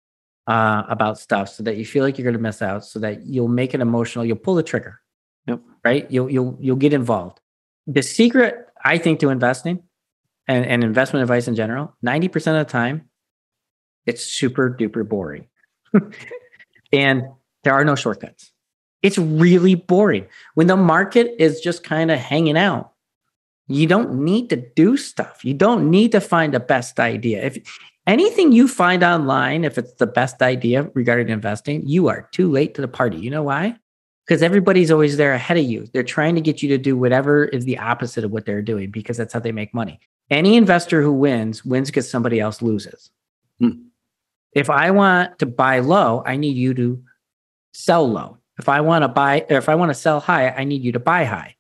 uh, 0.48 0.84
about 0.88 1.20
stuff 1.20 1.50
so 1.50 1.62
that 1.64 1.76
you 1.76 1.86
feel 1.86 2.06
like 2.06 2.18
you're 2.18 2.26
gonna 2.26 2.42
miss 2.42 2.62
out, 2.62 2.86
so 2.86 3.00
that 3.00 3.26
you'll 3.26 3.50
make 3.50 3.74
it 3.74 3.82
emotional, 3.82 4.26
you'll 4.26 4.38
pull 4.38 4.56
the 4.56 4.64
trigger. 4.64 5.02
Yep. 5.48 5.62
Right? 5.84 6.10
You'll 6.10 6.30
you'll 6.30 6.58
you'll 6.60 6.78
get 6.78 6.94
involved. 6.94 7.40
The 7.86 8.02
secret, 8.02 8.68
I 8.84 8.98
think, 8.98 9.20
to 9.20 9.30
investing 9.30 9.84
and, 10.48 10.66
and 10.66 10.84
investment 10.84 11.22
advice 11.22 11.48
in 11.48 11.56
general, 11.56 11.96
90% 12.06 12.36
of 12.60 12.66
the 12.66 12.72
time, 12.72 13.10
it's 14.06 14.24
super 14.24 14.70
duper 14.70 15.08
boring. 15.08 15.48
and 16.94 17.24
there 17.64 17.74
are 17.74 17.84
no 17.84 17.96
shortcuts. 17.96 18.52
It's 19.04 19.18
really 19.18 19.76
boring. 19.76 20.28
When 20.56 20.68
the 20.68 20.78
market 20.78 21.36
is 21.40 21.60
just 21.60 21.84
kind 21.84 22.10
of 22.10 22.18
hanging 22.18 22.58
out, 22.58 22.94
you 23.68 23.86
don't 23.86 24.24
need 24.24 24.50
to 24.50 24.56
do 24.56 24.98
stuff. 24.98 25.44
You 25.44 25.54
don't 25.54 25.90
need 25.90 26.14
to 26.14 26.22
find 26.22 26.54
the 26.54 26.60
best 26.60 27.00
idea. 27.00 27.44
If 27.44 27.58
anything 28.08 28.54
you 28.54 28.68
find 28.68 29.04
online, 29.04 29.66
if 29.66 29.78
it's 29.78 29.94
the 29.96 30.08
best 30.08 30.42
idea 30.42 30.90
regarding 30.94 31.30
investing, 31.30 31.86
you 31.86 32.08
are 32.08 32.30
too 32.32 32.50
late 32.50 32.74
to 32.76 32.82
the 32.82 32.88
party. 32.88 33.18
You 33.18 33.30
know 33.30 33.44
why? 33.44 33.76
Because 34.26 34.42
everybody's 34.42 34.92
always 34.92 35.18
there 35.18 35.34
ahead 35.34 35.58
of 35.58 35.66
you. 35.66 35.86
They're 35.94 36.04
trying 36.04 36.36
to 36.36 36.42
get 36.42 36.64
you 36.64 36.70
to 36.70 36.78
do 36.78 36.98
whatever 36.98 37.46
is 37.46 37.66
the 37.66 37.78
opposite 37.78 38.24
of 38.24 38.32
what 38.32 38.46
they're 38.46 38.62
doing 38.62 38.90
because 38.90 39.18
that's 39.18 39.34
how 39.34 39.40
they 39.40 39.52
make 39.52 39.74
money. 39.74 40.00
Any 40.30 40.58
investor 40.58 41.02
who 41.02 41.14
wins, 41.14 41.64
wins 41.64 41.90
because 41.90 42.10
somebody 42.10 42.40
else 42.40 42.62
loses. 42.62 43.12
Hmm. 43.60 43.84
If 44.54 44.70
I 44.70 44.92
want 44.92 45.40
to 45.40 45.46
buy 45.46 45.80
low, 45.80 46.24
I 46.26 46.36
need 46.36 46.58
you 46.58 46.74
to 46.74 47.02
sell 47.74 48.10
low. 48.10 48.38
If 48.58 48.68
I 48.68 48.82
want 48.82 49.04
to 49.04 49.08
buy, 49.08 49.46
or 49.50 49.58
if 49.58 49.70
I 49.70 49.76
want 49.76 49.90
to 49.90 49.94
sell 49.94 50.20
high, 50.20 50.50
I 50.50 50.64
need 50.64 50.84
you 50.84 50.92
to 50.94 51.00
buy 51.00 51.26
high. 51.26 51.56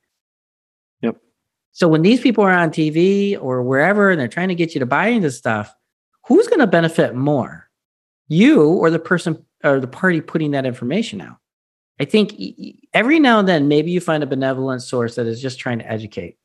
Yep. 1.01 1.17
So 1.71 1.87
when 1.87 2.01
these 2.01 2.19
people 2.19 2.43
are 2.43 2.51
on 2.51 2.71
TV 2.71 3.37
or 3.39 3.61
wherever 3.61 4.09
and 4.09 4.19
they're 4.19 4.27
trying 4.27 4.47
to 4.47 4.55
get 4.55 4.73
you 4.73 4.79
to 4.79 4.85
buy 4.85 5.07
into 5.07 5.29
stuff, 5.31 5.73
who's 6.25 6.47
going 6.47 6.59
to 6.59 6.67
benefit 6.67 7.15
more? 7.15 7.69
You 8.29 8.67
or 8.67 8.89
the 8.89 8.99
person 8.99 9.45
or 9.63 9.79
the 9.79 9.87
party 9.87 10.19
putting 10.21 10.51
that 10.51 10.65
information 10.65 11.21
out? 11.21 11.37
I 11.99 12.05
think 12.05 12.33
every 12.93 13.19
now 13.19 13.39
and 13.39 13.47
then, 13.47 13.67
maybe 13.67 13.91
you 13.91 13.99
find 13.99 14.23
a 14.23 14.27
benevolent 14.27 14.83
source 14.83 15.15
that 15.15 15.25
is 15.25 15.41
just 15.41 15.59
trying 15.59 15.79
to 15.79 15.89
educate. 15.89 16.37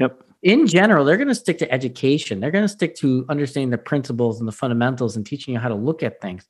Yep. 0.00 0.22
In 0.42 0.66
general, 0.66 1.04
they're 1.04 1.16
going 1.16 1.28
to 1.28 1.34
stick 1.34 1.58
to 1.58 1.72
education. 1.72 2.40
They're 2.40 2.52
going 2.52 2.64
to 2.64 2.68
stick 2.68 2.94
to 2.96 3.26
understanding 3.28 3.70
the 3.70 3.78
principles 3.78 4.38
and 4.38 4.46
the 4.46 4.52
fundamentals 4.52 5.16
and 5.16 5.26
teaching 5.26 5.54
you 5.54 5.60
how 5.60 5.68
to 5.68 5.74
look 5.74 6.02
at 6.02 6.20
things, 6.20 6.46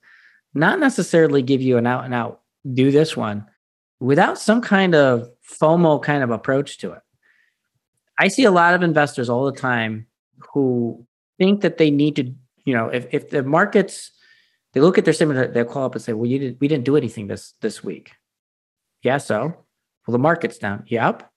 not 0.55 0.79
necessarily 0.79 1.43
give 1.43 1.63
you 1.63 1.79
an 1.79 1.87
out 1.87 2.05
and 2.05 2.13
out 2.13 2.43
do 2.73 2.91
this 2.91 3.17
one 3.17 3.47
without 4.01 4.39
some 4.39 4.61
kind 4.61 4.95
of 4.95 5.31
FOMO 5.43 6.03
kind 6.03 6.23
of 6.23 6.31
approach 6.31 6.79
to 6.79 6.93
it. 6.93 7.01
I 8.19 8.29
see 8.29 8.45
a 8.45 8.51
lot 8.51 8.75
of 8.75 8.83
investors 8.83 9.29
all 9.29 9.45
the 9.45 9.59
time 9.59 10.07
who 10.53 11.07
think 11.39 11.61
that 11.63 11.79
they 11.79 11.91
need 11.91 12.17
to, 12.17 12.35
you 12.65 12.75
know, 12.75 12.89
if, 12.89 13.07
if 13.13 13.31
the 13.31 13.43
markets, 13.43 14.11
they 14.73 14.81
look 14.81 14.99
at 14.99 15.05
their 15.05 15.15
statement, 15.15 15.55
they'll 15.55 15.65
call 15.65 15.85
up 15.85 15.95
and 15.95 16.03
say, 16.03 16.13
well, 16.13 16.27
you 16.27 16.39
did, 16.39 16.61
we 16.61 16.69
didn't 16.69 16.85
do 16.85 16.97
anything 16.97 17.29
this, 17.29 17.55
this 17.61 17.83
week. 17.83 18.13
Yeah. 19.03 19.19
So, 19.19 19.45
well, 20.07 20.13
the 20.13 20.19
market's 20.19 20.59
down. 20.59 20.85
Yep. 20.89 21.31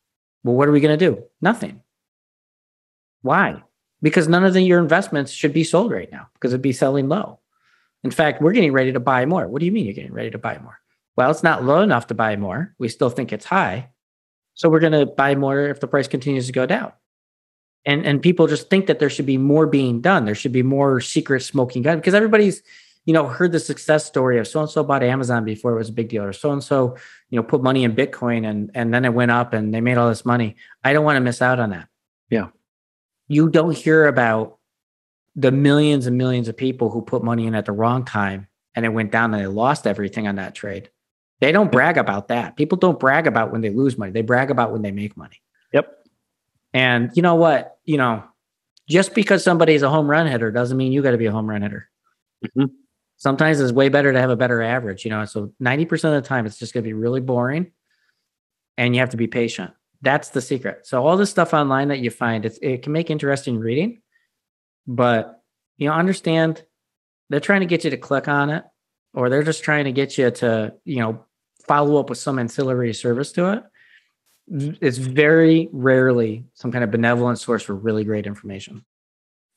Well, 0.44 0.56
what 0.56 0.68
are 0.68 0.72
we 0.72 0.80
going 0.80 0.98
to 0.98 1.06
do? 1.06 1.24
Nothing. 1.42 1.82
Why? 3.22 3.64
Because 4.02 4.28
none 4.28 4.44
of 4.44 4.54
the, 4.54 4.62
your 4.62 4.80
investments 4.80 5.32
should 5.32 5.54
be 5.54 5.64
sold 5.64 5.92
right 5.92 6.12
now 6.12 6.28
because 6.34 6.54
it'd 6.54 6.62
be 6.62 6.74
selling 6.74 7.08
low. 7.08 7.40
In 8.04 8.12
fact, 8.12 8.42
we're 8.42 8.52
getting 8.52 8.74
ready 8.74 8.92
to 8.94 9.00
buy 9.00 9.26
more. 9.26 9.48
What 9.48 9.60
do 9.60 9.66
you 9.66 9.72
mean 9.72 9.86
you're 9.86 9.94
getting 9.94 10.14
ready 10.14 10.32
to 10.32 10.40
buy 10.40 10.58
more? 10.58 10.80
Well, 11.16 11.30
it's 11.30 11.44
not 11.44 11.64
low 11.64 11.82
enough 11.82 12.08
to 12.08 12.16
buy 12.16 12.36
more. 12.36 12.74
We 12.80 12.90
still 12.90 13.10
think 13.10 13.32
it's 13.32 13.46
high. 13.46 13.90
So 14.56 14.70
we're 14.70 14.80
going 14.80 14.94
to 14.94 15.06
buy 15.06 15.36
more 15.36 15.68
if 15.68 15.80
the 15.80 15.88
price 15.88 16.08
continues 16.08 16.48
to 16.48 16.54
go 16.54 16.66
down. 16.66 16.94
And 17.86 18.06
and 18.06 18.22
people 18.22 18.46
just 18.46 18.70
think 18.70 18.86
that 18.88 19.00
there 19.00 19.10
should 19.10 19.26
be 19.26 19.40
more 19.40 19.66
being 19.66 20.02
done. 20.02 20.26
There 20.26 20.36
should 20.36 20.52
be 20.52 20.62
more 20.62 21.02
secret 21.02 21.42
smoking 21.42 21.82
gun 21.82 21.98
because 21.98 22.14
everybody's, 22.14 22.62
you 23.06 23.14
know, 23.14 23.26
heard 23.26 23.52
the 23.52 23.60
success 23.60 24.06
story 24.06 24.38
of 24.38 24.48
so 24.48 24.60
and 24.60 24.70
so 24.70 24.84
bought 24.84 25.02
Amazon 25.02 25.44
before 25.44 25.72
it 25.72 25.78
was 25.78 25.90
a 25.90 25.94
big 25.94 26.10
deal, 26.10 26.24
or 26.24 26.32
so 26.34 26.52
and 26.52 26.64
so, 26.64 26.96
you 27.32 27.38
know, 27.38 27.44
put 27.44 27.64
money 27.64 27.84
in 27.84 27.96
Bitcoin 27.96 28.48
and 28.48 28.70
and 28.76 28.94
then 28.94 29.04
it 29.04 29.16
went 29.16 29.32
up 29.32 29.54
and 29.54 29.74
they 29.74 29.82
made 29.82 29.98
all 29.98 30.10
this 30.10 30.26
money. 30.26 30.58
I 30.84 30.94
don't 30.94 31.04
want 31.04 31.16
to 31.16 31.22
miss 31.22 31.42
out 31.42 31.60
on 31.60 31.72
that. 31.72 31.88
Yeah. 32.30 32.50
You 33.32 33.50
don't 33.50 33.76
hear 33.76 34.08
about 34.08 34.58
the 35.38 35.52
millions 35.52 36.06
and 36.06 36.18
millions 36.18 36.50
of 36.50 36.58
people 36.58 36.90
who 36.90 37.02
put 37.02 37.24
money 37.24 37.48
in 37.48 37.56
at 37.56 37.66
the 37.66 37.72
wrong 37.72 38.04
time 38.04 38.48
and 38.76 38.86
it 38.86 38.90
went 38.90 39.10
down 39.10 39.34
and 39.34 39.42
they 39.42 39.48
lost 39.48 39.88
everything 39.88 40.28
on 40.28 40.36
that 40.36 40.54
trade. 40.54 40.90
They 41.40 41.54
don't 41.54 41.72
brag 41.72 41.98
about 41.98 42.28
that. 42.28 42.58
People 42.58 42.78
don't 42.78 43.00
brag 43.00 43.28
about 43.28 43.54
when 43.54 43.62
they 43.62 43.70
lose 43.70 43.98
money. 43.98 44.12
They 44.12 44.22
brag 44.22 44.52
about 44.52 44.74
when 44.74 44.82
they 44.82 44.92
make 44.92 45.16
money. 45.16 45.42
Yep. 45.72 45.90
And 46.74 47.10
you 47.16 47.22
know 47.22 47.36
what? 47.36 47.78
You 47.86 47.98
know, 47.98 48.22
just 48.90 49.16
because 49.16 49.46
somebody's 49.46 49.82
a 49.82 49.90
home 49.90 50.12
run 50.12 50.28
hitter 50.28 50.52
doesn't 50.52 50.78
mean 50.78 50.92
you 50.92 51.02
got 51.02 51.12
to 51.12 51.18
be 51.18 51.28
a 51.28 51.32
home 51.32 51.50
run 51.50 51.62
hitter. 51.62 51.90
Mm-hmm. 52.46 52.66
Sometimes 53.16 53.62
it's 53.62 53.72
way 53.72 53.88
better 53.88 54.12
to 54.12 54.20
have 54.20 54.30
a 54.30 54.36
better 54.36 54.62
average, 54.62 55.06
you 55.06 55.10
know. 55.10 55.24
So 55.24 55.54
90% 55.62 55.92
of 56.04 56.22
the 56.22 56.28
time, 56.28 56.46
it's 56.46 56.60
just 56.60 56.74
going 56.74 56.84
to 56.84 56.88
be 56.90 56.94
really 56.94 57.22
boring 57.22 57.72
and 58.78 58.94
you 58.94 59.00
have 59.00 59.12
to 59.12 59.18
be 59.18 59.28
patient. 59.28 59.72
That's 60.02 60.30
the 60.30 60.42
secret. 60.42 60.88
So, 60.88 61.06
all 61.06 61.18
this 61.18 61.30
stuff 61.30 61.54
online 61.54 61.90
that 61.90 62.00
you 62.00 62.10
find, 62.10 62.46
it's, 62.46 62.58
it 62.62 62.82
can 62.84 62.92
make 62.92 63.10
interesting 63.10 63.60
reading, 63.60 64.02
but 64.88 65.42
you 65.78 65.88
know, 65.88 65.94
understand 65.94 66.64
they're 67.30 67.40
trying 67.40 67.62
to 67.62 67.66
get 67.66 67.84
you 67.84 67.90
to 67.90 67.98
click 67.98 68.28
on 68.28 68.50
it 68.50 68.64
or 69.14 69.30
they're 69.30 69.44
just 69.44 69.64
trying 69.64 69.86
to 69.86 69.92
get 69.92 70.18
you 70.18 70.30
to, 70.32 70.74
you 70.86 70.98
know, 71.00 71.26
follow 71.68 72.00
up 72.00 72.10
with 72.10 72.18
some 72.18 72.40
ancillary 72.40 72.94
service 72.94 73.32
to 73.34 73.54
it, 73.54 73.64
mm, 74.52 74.78
it's 74.82 74.98
very 74.98 75.70
rarely 75.72 76.46
some 76.54 76.72
kind 76.72 76.84
of 76.84 76.92
benevolent 76.92 77.40
source 77.40 77.64
for 77.64 77.76
really 77.76 78.04
great 78.04 78.28
information. 78.28 78.84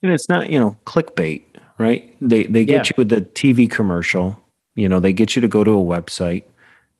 And 0.02 0.12
it's 0.12 0.28
not, 0.28 0.50
you 0.50 0.58
know, 0.58 0.76
clickbait, 0.86 1.44
right? 1.78 2.14
They 2.20 2.44
they 2.44 2.64
get 2.64 2.74
Yeah. 2.74 2.82
you 2.90 2.94
with 2.98 3.08
the 3.08 3.22
TV 3.22 3.70
commercial, 3.70 4.38
you 4.74 4.88
know, 4.88 5.00
they 5.00 5.12
get 5.12 5.34
you 5.34 5.42
to 5.42 5.48
go 5.48 5.64
to 5.64 5.70
a 5.72 5.84
website. 5.84 6.44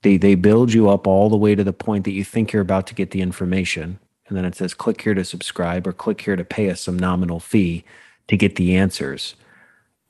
They 0.05 0.19
they 0.19 0.35
build 0.35 0.75
you 0.75 0.91
up 0.91 1.07
all 1.07 1.31
the 1.31 1.37
way 1.37 1.55
to 1.55 1.65
the 1.65 1.73
point 1.73 2.05
that 2.05 2.13
you 2.13 2.25
think 2.25 2.53
you're 2.53 2.63
about 2.63 2.87
to 2.89 2.95
get 2.95 3.11
the 3.11 3.23
information. 3.23 3.99
And 4.29 4.37
then 4.37 4.45
it 4.45 4.55
says 4.55 4.75
click 4.75 5.01
here 5.01 5.15
to 5.15 5.25
subscribe 5.25 5.87
or 5.87 5.93
click 5.95 6.21
here 6.21 6.37
to 6.37 6.45
pay 6.45 6.69
us 6.69 6.83
some 6.83 6.99
nominal 6.99 7.41
fee 7.41 7.85
to 8.29 8.37
get 8.37 8.57
the 8.57 8.77
answers. 8.77 9.35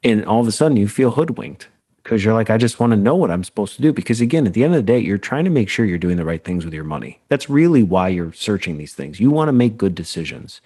And 0.03 0.25
all 0.27 0.41
of 0.41 0.49
a 0.49 0.53
sudden 0.53 0.77
you 0.77 0.89
feel 0.89 1.13
hoodwinked 1.13 1.69
because 2.03 2.25
you're 2.25 2.35
like, 2.35 2.51
I 2.51 2.59
just 2.59 2.81
want 2.81 2.91
to 2.91 2.97
know 2.97 3.15
what 3.15 3.31
I'm 3.31 3.45
supposed 3.45 3.77
to 3.77 3.83
do. 3.83 3.93
Because 3.93 4.21
again, 4.21 4.49
at 4.49 4.53
the 4.53 4.65
end 4.65 4.75
of 4.75 4.79
the 4.79 4.93
day, 4.93 4.99
you're 4.99 5.17
trying 5.17 5.45
to 5.45 5.51
make 5.51 5.69
sure 5.69 5.87
you're 5.87 5.97
doing 5.97 6.17
the 6.17 6.25
right 6.25 6.43
things 6.43 6.65
with 6.65 6.75
your 6.75 6.85
money. 6.85 7.21
That's 7.29 7.49
really 7.49 7.85
why 7.85 8.09
you're 8.09 8.33
searching 8.33 8.79
these 8.79 8.95
things. 8.95 9.21
You 9.21 9.31
want 9.31 9.49
to 9.49 9.53
make 9.53 9.79
good 9.79 9.95
decisions. 9.95 10.61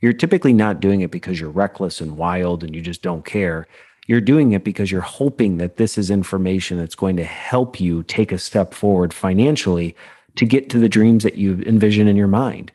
You're 0.00 0.12
typically 0.12 0.52
not 0.52 0.80
doing 0.80 1.00
it 1.00 1.10
because 1.10 1.40
you're 1.40 1.50
reckless 1.50 2.02
and 2.02 2.18
wild 2.18 2.62
and 2.62 2.74
you 2.74 2.82
just 2.82 3.00
don't 3.00 3.24
care. 3.24 3.66
You're 4.06 4.20
doing 4.20 4.52
it 4.52 4.64
because 4.64 4.90
you're 4.90 5.00
hoping 5.00 5.58
that 5.58 5.76
this 5.76 5.96
is 5.96 6.10
information 6.10 6.78
that's 6.78 6.94
going 6.94 7.16
to 7.16 7.24
help 7.24 7.80
you 7.80 8.02
take 8.02 8.32
a 8.32 8.38
step 8.38 8.74
forward 8.74 9.14
financially 9.14 9.96
to 10.36 10.44
get 10.44 10.68
to 10.70 10.78
the 10.78 10.88
dreams 10.88 11.22
that 11.24 11.36
you 11.36 11.62
envision 11.66 12.08
in 12.08 12.16
your 12.16 12.28
mind. 12.28 12.72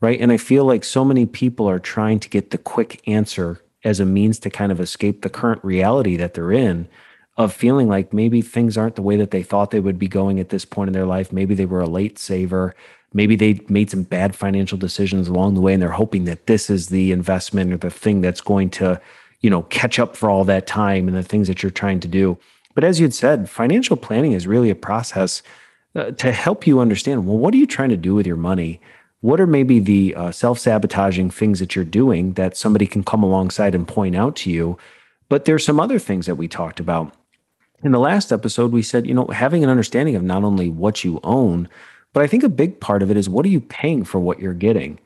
Right. 0.00 0.20
And 0.20 0.32
I 0.32 0.36
feel 0.36 0.64
like 0.64 0.82
so 0.82 1.04
many 1.04 1.26
people 1.26 1.70
are 1.70 1.78
trying 1.78 2.18
to 2.20 2.28
get 2.28 2.50
the 2.50 2.58
quick 2.58 3.00
answer 3.06 3.62
as 3.84 4.00
a 4.00 4.06
means 4.06 4.38
to 4.40 4.50
kind 4.50 4.72
of 4.72 4.80
escape 4.80 5.22
the 5.22 5.30
current 5.30 5.62
reality 5.64 6.16
that 6.16 6.34
they're 6.34 6.52
in 6.52 6.88
of 7.36 7.52
feeling 7.52 7.88
like 7.88 8.12
maybe 8.12 8.42
things 8.42 8.76
aren't 8.76 8.96
the 8.96 9.02
way 9.02 9.16
that 9.16 9.30
they 9.30 9.42
thought 9.42 9.70
they 9.70 9.80
would 9.80 9.98
be 9.98 10.08
going 10.08 10.38
at 10.38 10.50
this 10.50 10.64
point 10.64 10.88
in 10.88 10.92
their 10.92 11.06
life. 11.06 11.32
Maybe 11.32 11.54
they 11.54 11.66
were 11.66 11.80
a 11.80 11.88
late 11.88 12.18
saver. 12.18 12.74
Maybe 13.14 13.36
they 13.36 13.60
made 13.68 13.90
some 13.90 14.02
bad 14.02 14.34
financial 14.34 14.76
decisions 14.76 15.28
along 15.28 15.54
the 15.54 15.60
way 15.60 15.72
and 15.72 15.82
they're 15.82 15.90
hoping 15.90 16.24
that 16.24 16.46
this 16.46 16.68
is 16.68 16.88
the 16.88 17.12
investment 17.12 17.72
or 17.72 17.76
the 17.76 17.90
thing 17.90 18.20
that's 18.20 18.40
going 18.40 18.70
to, 18.70 19.00
you 19.42 19.50
know, 19.50 19.62
catch 19.64 19.98
up 19.98 20.16
for 20.16 20.30
all 20.30 20.44
that 20.44 20.66
time 20.66 21.08
and 21.08 21.16
the 21.16 21.22
things 21.22 21.48
that 21.48 21.62
you're 21.62 21.70
trying 21.70 22.00
to 22.00 22.08
do. 22.08 22.38
But 22.74 22.84
as 22.84 23.00
you'd 23.00 23.14
said, 23.14 23.50
financial 23.50 23.96
planning 23.96 24.32
is 24.32 24.46
really 24.46 24.70
a 24.70 24.74
process 24.74 25.42
uh, 25.94 26.12
to 26.12 26.32
help 26.32 26.66
you 26.66 26.80
understand 26.80 27.26
well, 27.26 27.36
what 27.38 27.52
are 27.52 27.58
you 27.58 27.66
trying 27.66 27.90
to 27.90 27.96
do 27.96 28.14
with 28.14 28.26
your 28.26 28.36
money? 28.36 28.80
What 29.20 29.40
are 29.40 29.46
maybe 29.46 29.78
the 29.78 30.14
uh, 30.14 30.30
self 30.32 30.58
sabotaging 30.58 31.30
things 31.30 31.58
that 31.58 31.76
you're 31.76 31.84
doing 31.84 32.32
that 32.34 32.56
somebody 32.56 32.86
can 32.86 33.04
come 33.04 33.22
alongside 33.22 33.74
and 33.74 33.86
point 33.86 34.16
out 34.16 34.36
to 34.36 34.50
you? 34.50 34.78
But 35.28 35.44
there's 35.44 35.64
some 35.64 35.80
other 35.80 35.98
things 35.98 36.26
that 36.26 36.36
we 36.36 36.48
talked 36.48 36.80
about 36.80 37.14
in 37.82 37.92
the 37.92 37.98
last 37.98 38.32
episode, 38.32 38.72
we 38.72 38.82
said, 38.82 39.06
you 39.06 39.14
know, 39.14 39.26
having 39.26 39.64
an 39.64 39.70
understanding 39.70 40.14
of 40.14 40.22
not 40.22 40.44
only 40.44 40.68
what 40.68 41.02
you 41.02 41.20
own, 41.24 41.68
but 42.12 42.22
I 42.22 42.26
think 42.26 42.42
a 42.42 42.48
big 42.48 42.80
part 42.80 43.02
of 43.02 43.10
it 43.10 43.16
is 43.16 43.28
what 43.28 43.44
are 43.44 43.50
you 43.50 43.60
paying 43.60 44.04
for 44.04 44.20
what 44.20 44.38
you're 44.38 44.54
getting? 44.54 44.98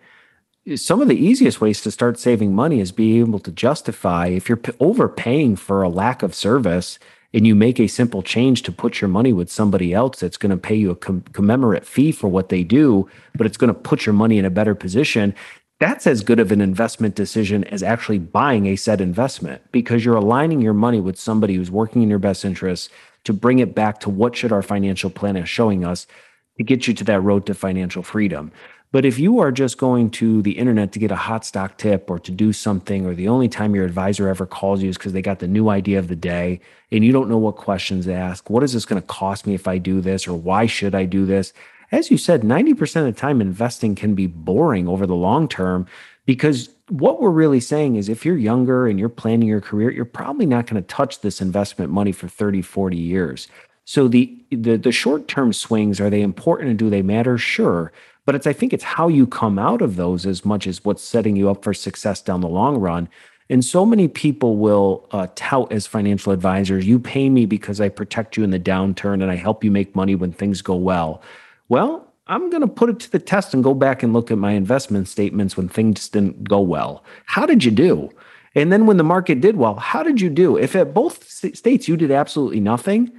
Some 0.75 1.01
of 1.01 1.07
the 1.07 1.15
easiest 1.15 1.61
ways 1.61 1.81
to 1.83 1.93
start 1.93 2.19
saving 2.19 2.53
money 2.53 2.81
is 2.81 2.91
being 2.91 3.21
able 3.21 3.39
to 3.39 3.53
justify 3.53 4.27
if 4.27 4.49
you're 4.49 4.61
overpaying 4.81 5.55
for 5.55 5.83
a 5.83 5.89
lack 5.89 6.25
of 6.25 6.35
service 6.35 6.99
and 7.33 7.47
you 7.47 7.55
make 7.55 7.79
a 7.79 7.87
simple 7.87 8.21
change 8.21 8.63
to 8.63 8.73
put 8.73 9.01
your 9.01 9.07
money 9.07 9.33
with 9.33 9.49
somebody 9.49 9.95
else 9.95 10.19
that's 10.19 10.37
going 10.37 10.51
to 10.51 10.57
pay 10.57 10.75
you 10.75 10.91
a 10.91 10.97
com- 10.97 11.23
commemorate 11.33 11.87
fee 11.87 12.11
for 12.11 12.27
what 12.27 12.49
they 12.49 12.65
do, 12.65 13.09
but 13.37 13.47
it's 13.47 13.57
going 13.57 13.73
to 13.73 13.79
put 13.79 14.07
your 14.07 14.13
money 14.13 14.39
in 14.39 14.45
a 14.45 14.51
better 14.51 14.75
position. 14.75 15.37
that's 15.79 16.05
as 16.05 16.25
good 16.25 16.41
of 16.41 16.51
an 16.51 16.61
investment 16.61 17.15
decision 17.15 17.63
as 17.65 17.83
actually 17.85 18.19
buying 18.19 18.67
a 18.67 18.75
said 18.75 19.01
investment 19.01 19.63
because 19.71 20.05
you're 20.05 20.17
aligning 20.17 20.61
your 20.61 20.75
money 20.75 20.99
with 20.99 21.17
somebody 21.17 21.55
who's 21.55 21.71
working 21.71 22.03
in 22.03 22.11
your 22.11 22.19
best 22.19 22.45
interests 22.45 22.89
to 23.23 23.33
bring 23.33 23.61
it 23.61 23.73
back 23.73 24.01
to 24.01 24.11
what 24.11 24.35
should 24.35 24.51
our 24.51 24.63
financial 24.63 25.11
plan 25.11 25.37
is 25.37 25.49
showing 25.49 25.85
us 25.85 26.09
to 26.57 26.65
get 26.65 26.89
you 26.89 26.95
to 26.95 27.05
that 27.05 27.21
road 27.21 27.47
to 27.47 27.55
financial 27.55 28.03
freedom. 28.03 28.51
But 28.97 29.05
if 29.05 29.19
you 29.19 29.41
are 29.41 29.53
just 29.53 29.77
going 29.77 30.09
to 30.13 30.41
the 30.41 30.53
internet 30.53 30.93
to 30.93 30.99
get 30.99 31.11
a 31.11 31.17
hot 31.17 31.45
stock 31.45 31.77
tip 31.77 32.09
or 32.09 32.19
to 32.21 32.33
do 32.33 32.51
something, 32.51 33.05
or 33.05 33.15
the 33.15 33.29
only 33.29 33.47
time 33.47 33.75
your 33.75 33.85
advisor 33.85 34.27
ever 34.27 34.47
calls 34.47 34.83
you 34.83 34.89
is 34.89 34.97
because 34.97 35.13
they 35.13 35.21
got 35.21 35.39
the 35.39 35.47
new 35.47 35.69
idea 35.69 35.99
of 35.99 36.09
the 36.09 36.17
day 36.17 36.61
and 36.91 37.05
you 37.05 37.13
don't 37.13 37.29
know 37.29 37.37
what 37.37 37.57
questions 37.57 38.07
to 38.07 38.15
ask, 38.15 38.49
what 38.49 38.63
is 38.63 38.73
this 38.73 38.87
going 38.87 39.03
to 39.03 39.07
cost 39.07 39.47
me 39.47 39.53
if 39.53 39.69
I 39.69 39.77
do 39.77 40.01
this, 40.01 40.27
or 40.27 40.33
why 40.33 40.65
should 40.65 40.95
I 40.95 41.05
do 41.05 41.27
this? 41.27 41.53
As 41.93 42.11
you 42.11 42.17
said, 42.17 42.41
90% 42.41 43.07
of 43.07 43.15
the 43.15 43.21
time, 43.21 43.43
investing 43.43 43.97
can 43.97 44.15
be 44.15 44.29
boring 44.29 44.89
over 44.89 45.07
the 45.07 45.15
long 45.15 45.47
term 45.47 45.87
because 46.25 46.71
what 46.89 47.21
we're 47.21 47.29
really 47.29 47.61
saying 47.61 47.97
is 47.97 48.09
if 48.09 48.25
you're 48.25 48.39
younger 48.39 48.87
and 48.87 48.99
you're 48.99 49.11
planning 49.11 49.47
your 49.47 49.61
career, 49.61 49.91
you're 49.91 50.07
probably 50.07 50.47
not 50.47 50.67
going 50.67 50.83
to 50.83 50.89
touch 50.89 51.21
this 51.21 51.43
investment 51.43 51.93
money 51.93 52.13
for 52.13 52.29
30, 52.29 52.63
40 52.63 52.97
years. 52.97 53.47
So 53.85 54.09
the 54.09 54.35
the, 54.51 54.77
the 54.77 54.91
short 54.91 55.29
term 55.29 55.53
swings 55.53 56.01
are 56.01 56.09
they 56.09 56.23
important 56.23 56.71
and 56.71 56.79
do 56.79 56.89
they 56.89 57.03
matter? 57.03 57.37
Sure, 57.37 57.93
but 58.27 58.35
it's 58.35 58.47
I 58.47 58.53
think 58.53 58.73
it's 58.73 58.85
how 58.85 59.09
you 59.09 59.27
come 59.27 59.59
out 59.59 59.81
of 59.81 59.97
those 59.97 60.27
as 60.27 60.45
much 60.45 60.67
as 60.67 60.85
what's 60.85 61.03
setting 61.03 61.37
you 61.37 61.49
up 61.49 61.65
for 61.65 61.73
success 61.73 62.21
down 62.21 62.43
the 62.43 62.49
long 62.49 62.77
run. 62.77 63.09
And 63.49 63.65
so 63.65 63.87
many 63.87 64.09
people 64.09 64.57
will 64.57 65.09
uh, 65.13 65.29
tout 65.37 65.73
as 65.73 65.87
financial 65.87 66.33
advisors, 66.33 66.85
you 66.85 66.99
pay 66.99 67.31
me 67.31 67.47
because 67.47 67.81
I 67.81 67.89
protect 67.89 68.37
you 68.37 68.43
in 68.43 68.51
the 68.51 68.59
downturn 68.59 69.23
and 69.23 69.31
I 69.31 69.37
help 69.37 69.63
you 69.63 69.71
make 69.71 69.95
money 69.95 70.17
when 70.17 70.33
things 70.33 70.61
go 70.63 70.75
well. 70.75 71.23
Well, 71.69 72.13
I'm 72.27 72.51
going 72.51 72.63
to 72.63 72.67
put 72.67 72.91
it 72.91 72.99
to 73.01 73.13
the 73.13 73.21
test 73.21 73.55
and 73.55 73.63
go 73.63 73.73
back 73.73 74.03
and 74.03 74.13
look 74.13 74.33
at 74.33 74.39
my 74.39 74.53
investment 74.53 75.07
statements 75.07 75.57
when 75.57 75.69
things 75.69 76.09
didn't 76.09 76.49
go 76.49 76.61
well. 76.61 77.05
How 77.27 77.47
did 77.47 77.63
you 77.63 77.71
do? 77.71 78.11
And 78.57 78.73
then 78.73 78.87
when 78.87 78.97
the 78.97 79.05
market 79.05 79.41
did 79.41 79.57
well, 79.57 79.77
how 79.77 80.03
did 80.03 80.21
you 80.21 80.29
do? 80.29 80.57
If 80.57 80.75
at 80.75 80.93
both 80.93 81.29
states 81.29 81.87
you 81.87 81.97
did 81.97 82.11
absolutely 82.11 82.59
nothing, 82.59 83.13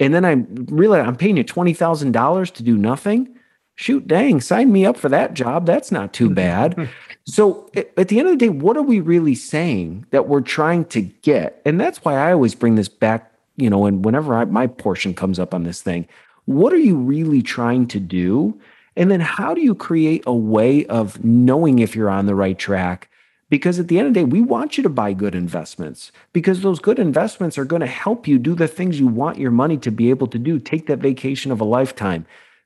and 0.00 0.12
then 0.12 0.24
I 0.24 0.44
realize 0.74 1.06
I'm 1.06 1.14
paying 1.14 1.36
you 1.36 1.44
$20,000 1.44 2.54
to 2.54 2.62
do 2.64 2.76
nothing, 2.76 3.36
shoot, 3.74 4.06
dang, 4.06 4.40
sign 4.40 4.72
me 4.72 4.86
up 4.86 4.96
for 4.96 5.08
that 5.08 5.34
job. 5.34 5.66
That's 5.66 5.92
not 5.92 6.12
too 6.12 6.26
mm-hmm. 6.26 6.34
bad. 6.34 6.76
Mm-hmm. 6.76 6.90
so 7.24 7.70
at 7.74 8.08
the 8.08 8.18
end 8.18 8.28
of 8.28 8.38
the 8.38 8.46
day, 8.46 8.48
what 8.48 8.76
are 8.76 8.82
we 8.82 9.00
really 9.00 9.34
saying 9.34 10.06
that 10.10 10.28
we're 10.28 10.40
trying 10.40 10.84
to 10.86 11.02
get? 11.02 11.60
And 11.64 11.80
that's 11.80 12.04
why 12.04 12.16
I 12.16 12.32
always 12.32 12.54
bring 12.54 12.74
this 12.74 12.88
back, 12.88 13.32
you 13.56 13.70
know, 13.70 13.86
and 13.86 14.04
whenever 14.04 14.34
I, 14.34 14.44
my 14.44 14.66
portion 14.66 15.14
comes 15.14 15.38
up 15.38 15.54
on 15.54 15.64
this 15.64 15.82
thing, 15.82 16.06
what 16.44 16.72
are 16.72 16.78
you 16.78 16.96
really 16.96 17.42
trying 17.42 17.86
to 17.88 18.00
do? 18.00 18.60
And 18.96 19.10
then 19.10 19.20
how 19.20 19.54
do 19.54 19.60
you 19.62 19.74
create 19.74 20.22
a 20.26 20.34
way 20.34 20.84
of 20.86 21.24
knowing 21.24 21.78
if 21.78 21.96
you're 21.96 22.10
on 22.10 22.26
the 22.26 22.34
right 22.34 22.58
track? 22.58 23.08
Because 23.48 23.78
at 23.78 23.88
the 23.88 23.98
end 23.98 24.08
of 24.08 24.14
the 24.14 24.20
day, 24.20 24.24
we 24.24 24.40
want 24.40 24.76
you 24.76 24.82
to 24.82 24.88
buy 24.88 25.12
good 25.12 25.34
investments 25.34 26.10
because 26.32 26.62
those 26.62 26.80
good 26.80 26.98
investments 26.98 27.58
are 27.58 27.66
going 27.66 27.80
to 27.80 27.86
help 27.86 28.26
you 28.26 28.38
do 28.38 28.54
the 28.54 28.66
things 28.66 28.98
you 28.98 29.06
want 29.06 29.38
your 29.38 29.50
money 29.50 29.76
to 29.78 29.90
be 29.90 30.08
able 30.08 30.26
to 30.28 30.38
do. 30.38 30.58
Take 30.58 30.86
that 30.86 31.00
vacation 31.00 31.52
of 31.52 31.60
a 31.60 31.64
lifetime, 31.64 32.24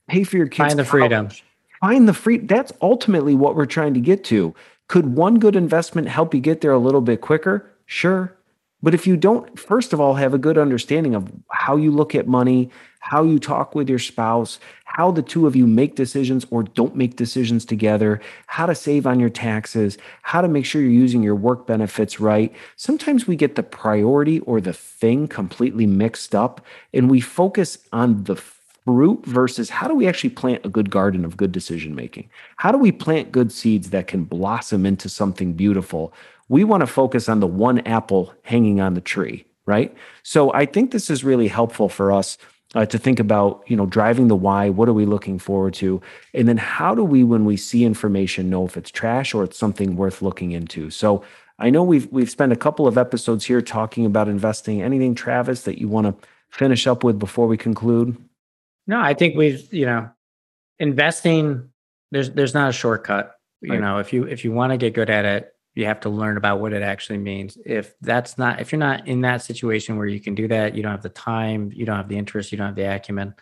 pay 0.09 0.25
for 0.25 0.37
your 0.37 0.49
kids. 0.49 0.69
Find 0.69 0.79
the 0.79 0.85
freedom. 0.85 1.29
Find 1.81 2.09
the 2.09 2.15
free. 2.15 2.39
That's 2.39 2.73
ultimately 2.81 3.35
what 3.35 3.55
we're 3.55 3.67
trying 3.67 3.95
to 3.95 4.01
get 4.01 4.25
to. 4.25 4.55
Could 4.89 5.17
one 5.17 5.39
good 5.39 5.57
investment 5.57 6.09
help 6.09 6.35
you 6.35 6.41
get 6.41 6.61
there 6.61 6.73
a 6.73 6.79
little 6.79 7.01
bit 7.01 7.21
quicker? 7.21 7.71
Sure. 7.87 8.37
But 8.83 8.95
if 8.95 9.07
you 9.07 9.17
don't, 9.17 9.59
first 9.59 9.93
of 9.93 10.01
all, 10.01 10.15
have 10.15 10.35
a 10.35 10.39
good 10.39 10.59
understanding 10.59 11.15
of 11.15 11.31
how 11.51 11.77
you 11.77 11.91
look 11.91 12.15
at 12.15 12.29
money, 12.29 12.71
how 13.01 13.23
you 13.23 13.39
talk 13.39 13.75
with 13.75 13.89
your 13.89 13.99
spouse, 13.99 14.59
how 14.85 15.11
the 15.11 15.23
two 15.23 15.47
of 15.47 15.57
you 15.57 15.67
make 15.67 15.95
decisions 15.97 16.47
or 16.51 16.63
don't 16.63 16.95
make 16.95 17.17
decisions 17.17 17.65
together, 17.65 18.21
how 18.47 18.67
to 18.67 18.75
save 18.75 19.07
on 19.07 19.19
your 19.19 19.31
taxes, 19.31 19.97
how 20.23 20.41
to 20.41 20.49
make 20.49 20.65
sure 20.65 20.83
you're 20.83 20.91
using 20.91 21.23
your 21.23 21.35
work 21.35 21.67
benefits 21.67 22.21
right. 22.21 22.55
Sometimes 22.77 23.27
we 23.27 23.35
get 23.35 23.55
the 23.55 23.63
priority 23.63 24.41
or 24.41 24.61
the 24.61 24.73
thing 24.73 25.27
completely 25.27 25.87
mixed 25.87 26.35
up 26.35 26.65
and 26.93 27.11
we 27.11 27.21
focus 27.21 27.79
on 27.93 28.25
the 28.25 28.37
fruit 28.87 29.27
versus 29.27 29.69
how 29.69 29.89
do 29.89 29.95
we 29.95 30.07
actually 30.07 30.31
plant 30.31 30.65
a 30.65 30.69
good 30.69 30.91
garden 30.91 31.25
of 31.25 31.37
good 31.37 31.51
decision 31.51 31.95
making? 31.95 32.31
How 32.57 32.71
do 32.71 32.79
we 32.79 32.93
plant 32.93 33.33
good 33.33 33.51
seeds 33.51 33.91
that 33.91 34.07
can 34.07 34.25
blossom 34.25 34.87
into 34.87 35.09
something 35.09 35.55
beautiful? 35.55 36.15
We 36.49 36.63
want 36.63 36.83
to 36.83 36.87
focus 36.87 37.29
on 37.29 37.41
the 37.41 37.49
one 37.49 37.81
apple 37.81 38.33
hanging 38.43 38.81
on 38.81 38.95
the 38.95 39.01
tree, 39.01 39.45
right? 39.67 39.93
So 40.23 40.53
I 40.55 40.67
think 40.67 40.93
this 40.93 41.11
is 41.11 41.25
really 41.25 41.49
helpful 41.49 41.89
for 41.89 42.13
us 42.13 42.39
uh, 42.77 42.87
to 42.87 42.99
think 42.99 43.19
about 43.19 43.65
you 43.67 43.77
know 43.77 43.87
driving 43.87 44.29
the 44.29 44.37
why 44.37 44.69
what 44.69 44.89
are 44.89 44.93
we 44.93 45.07
looking 45.07 45.39
forward 45.39 45.73
to 45.73 46.01
and 46.35 46.49
then 46.49 46.57
how 46.57 46.95
do 46.95 47.05
we 47.05 47.23
when 47.23 47.45
we 47.45 47.57
see 47.57 47.85
information 47.85 48.51
know 48.51 48.67
if 48.67 48.77
it's 48.77 48.91
trash 48.91 49.33
or 49.35 49.45
it's 49.45 49.57
something 49.57 49.97
worth 49.97 50.21
looking 50.21 50.51
into 50.51 50.91
so 50.91 51.23
i 51.61 51.71
know 51.71 51.85
we've 51.85 52.11
we've 52.11 52.29
spent 52.29 52.53
a 52.53 52.57
couple 52.57 52.89
of 52.89 52.99
episodes 52.99 53.45
here 53.45 53.63
talking 53.63 54.05
about 54.05 54.29
investing 54.29 54.83
anything 54.83 55.15
travis 55.15 55.63
that 55.63 55.79
you 55.79 55.87
want 55.87 56.07
to 56.07 56.29
finish 56.51 56.89
up 56.89 57.05
with 57.05 57.21
before 57.21 57.47
we 57.47 57.57
conclude 57.57 58.17
no 58.87 59.01
i 59.01 59.15
think 59.15 59.37
we've 59.37 59.73
you 59.73 59.87
know 59.87 60.09
investing 60.79 61.71
there's 62.11 62.31
there's 62.31 62.55
not 62.55 62.71
a 62.71 62.73
shortcut. 62.73 63.33
You 63.61 63.73
right. 63.73 63.81
know 63.81 63.99
if 63.99 64.13
you 64.13 64.25
if 64.25 64.45
you 64.45 64.53
want 64.53 64.73
to 64.73 64.77
get 64.77 64.95
good 64.95 65.11
at 65.11 65.25
it 65.25 65.53
you 65.75 65.85
have 65.85 66.01
to 66.01 66.09
learn 66.09 66.39
about 66.39 66.61
what 66.61 66.73
it 66.73 66.83
actually 66.83 67.19
means. 67.19 67.59
If 67.65 67.95
that's 68.01 68.39
not 68.39 68.61
if 68.61 68.73
you're 68.73 68.79
not 68.79 69.07
in 69.07 69.23
that 69.23 69.43
situation 69.43 69.97
where 69.97 70.07
you 70.07 70.21
can 70.21 70.35
do 70.35 70.49
that 70.49 70.75
you 70.75 70.83
don't 70.83 70.93
have 70.93 71.03
the 71.03 71.09
time 71.09 71.73
you 71.75 71.85
don't 71.87 71.97
have 71.97 72.09
the 72.09 72.19
interest 72.19 72.53
you 72.53 72.59
don't 72.59 72.69
have 72.69 72.77
the 72.77 72.95
acumen 72.95 73.35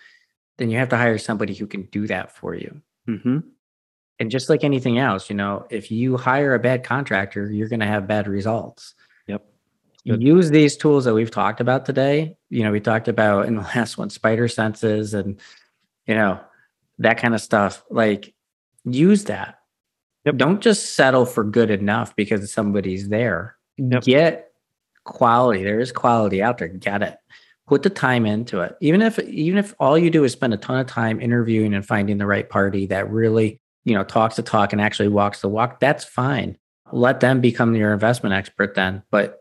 then 0.57 0.71
you 0.71 0.79
have 0.79 0.89
to 0.89 0.97
hire 0.97 1.19
somebody 1.19 1.53
who 1.53 1.67
can 1.67 1.83
do 1.87 2.07
that 2.07 2.31
for 2.31 2.55
you. 2.55 2.81
Mm-hmm. 3.09 3.41
and 4.19 4.31
just 4.31 4.49
like 4.49 4.65
anything 4.65 4.99
else 4.99 5.29
you 5.29 5.37
know 5.37 5.67
if 5.69 5.91
you 5.91 6.17
hire 6.17 6.55
a 6.55 6.59
bad 6.59 6.85
contractor 6.85 7.51
you're 7.51 7.69
going 7.69 7.81
to 7.81 7.87
have 7.87 8.07
bad 8.07 8.27
results. 8.27 8.95
Yep. 9.27 9.45
You 10.05 10.17
use 10.17 10.51
these 10.51 10.77
tools 10.77 11.05
that 11.05 11.13
we've 11.13 11.31
talked 11.31 11.61
about 11.61 11.85
today 11.85 12.37
you 12.55 12.63
know 12.63 12.73
we 12.73 12.81
talked 12.81 13.09
about 13.09 13.47
in 13.47 13.57
the 13.57 13.63
last 13.75 13.99
one 13.99 14.11
spider 14.11 14.49
senses 14.49 15.15
and 15.15 15.41
you 16.07 16.15
know 16.15 16.41
that 16.99 17.19
kind 17.19 17.35
of 17.35 17.41
stuff 17.41 17.85
like 17.91 18.35
use 18.85 19.25
that 19.25 19.59
Yep. 20.25 20.37
Don't 20.37 20.61
just 20.61 20.95
settle 20.95 21.27
for 21.27 21.45
good 21.45 21.71
enough 21.71 22.17
because 22.17 22.51
somebody's 22.53 23.09
there. 23.09 23.57
Yep. 23.77 24.05
Get 24.05 24.53
quality. 25.05 25.63
There 25.63 25.81
is 25.81 25.93
quality 25.93 26.43
out 26.43 26.59
there. 26.59 26.69
Get 26.69 27.03
it. 27.03 27.19
Put 27.67 27.83
the 27.83 27.91
time 27.91 28.27
into 28.27 28.61
it. 28.61 28.77
Even 28.81 29.03
if 29.03 29.19
even 29.21 29.59
if 29.59 29.75
all 29.79 29.99
you 29.99 30.11
do 30.11 30.25
is 30.25 30.33
spend 30.33 30.55
a 30.55 30.59
ton 30.59 30.79
of 30.79 30.87
time 30.87 31.21
interviewing 31.21 31.75
and 31.75 31.85
finding 31.85 32.19
the 32.19 32.27
right 32.27 32.49
party 32.49 32.87
that 32.87 33.11
really, 33.11 33.61
you 33.85 33.95
know, 33.95 34.05
talks 34.05 34.37
the 34.37 34.43
talk 34.43 34.73
and 34.73 34.81
actually 34.81 35.09
walks 35.09 35.41
the 35.41 35.49
walk, 35.49 35.81
that's 35.81 36.05
fine. 36.05 36.57
Let 36.93 37.21
them 37.21 37.41
become 37.41 37.75
your 37.75 37.93
investment 37.93 38.35
expert 38.35 38.75
then. 38.75 39.03
But 39.11 39.41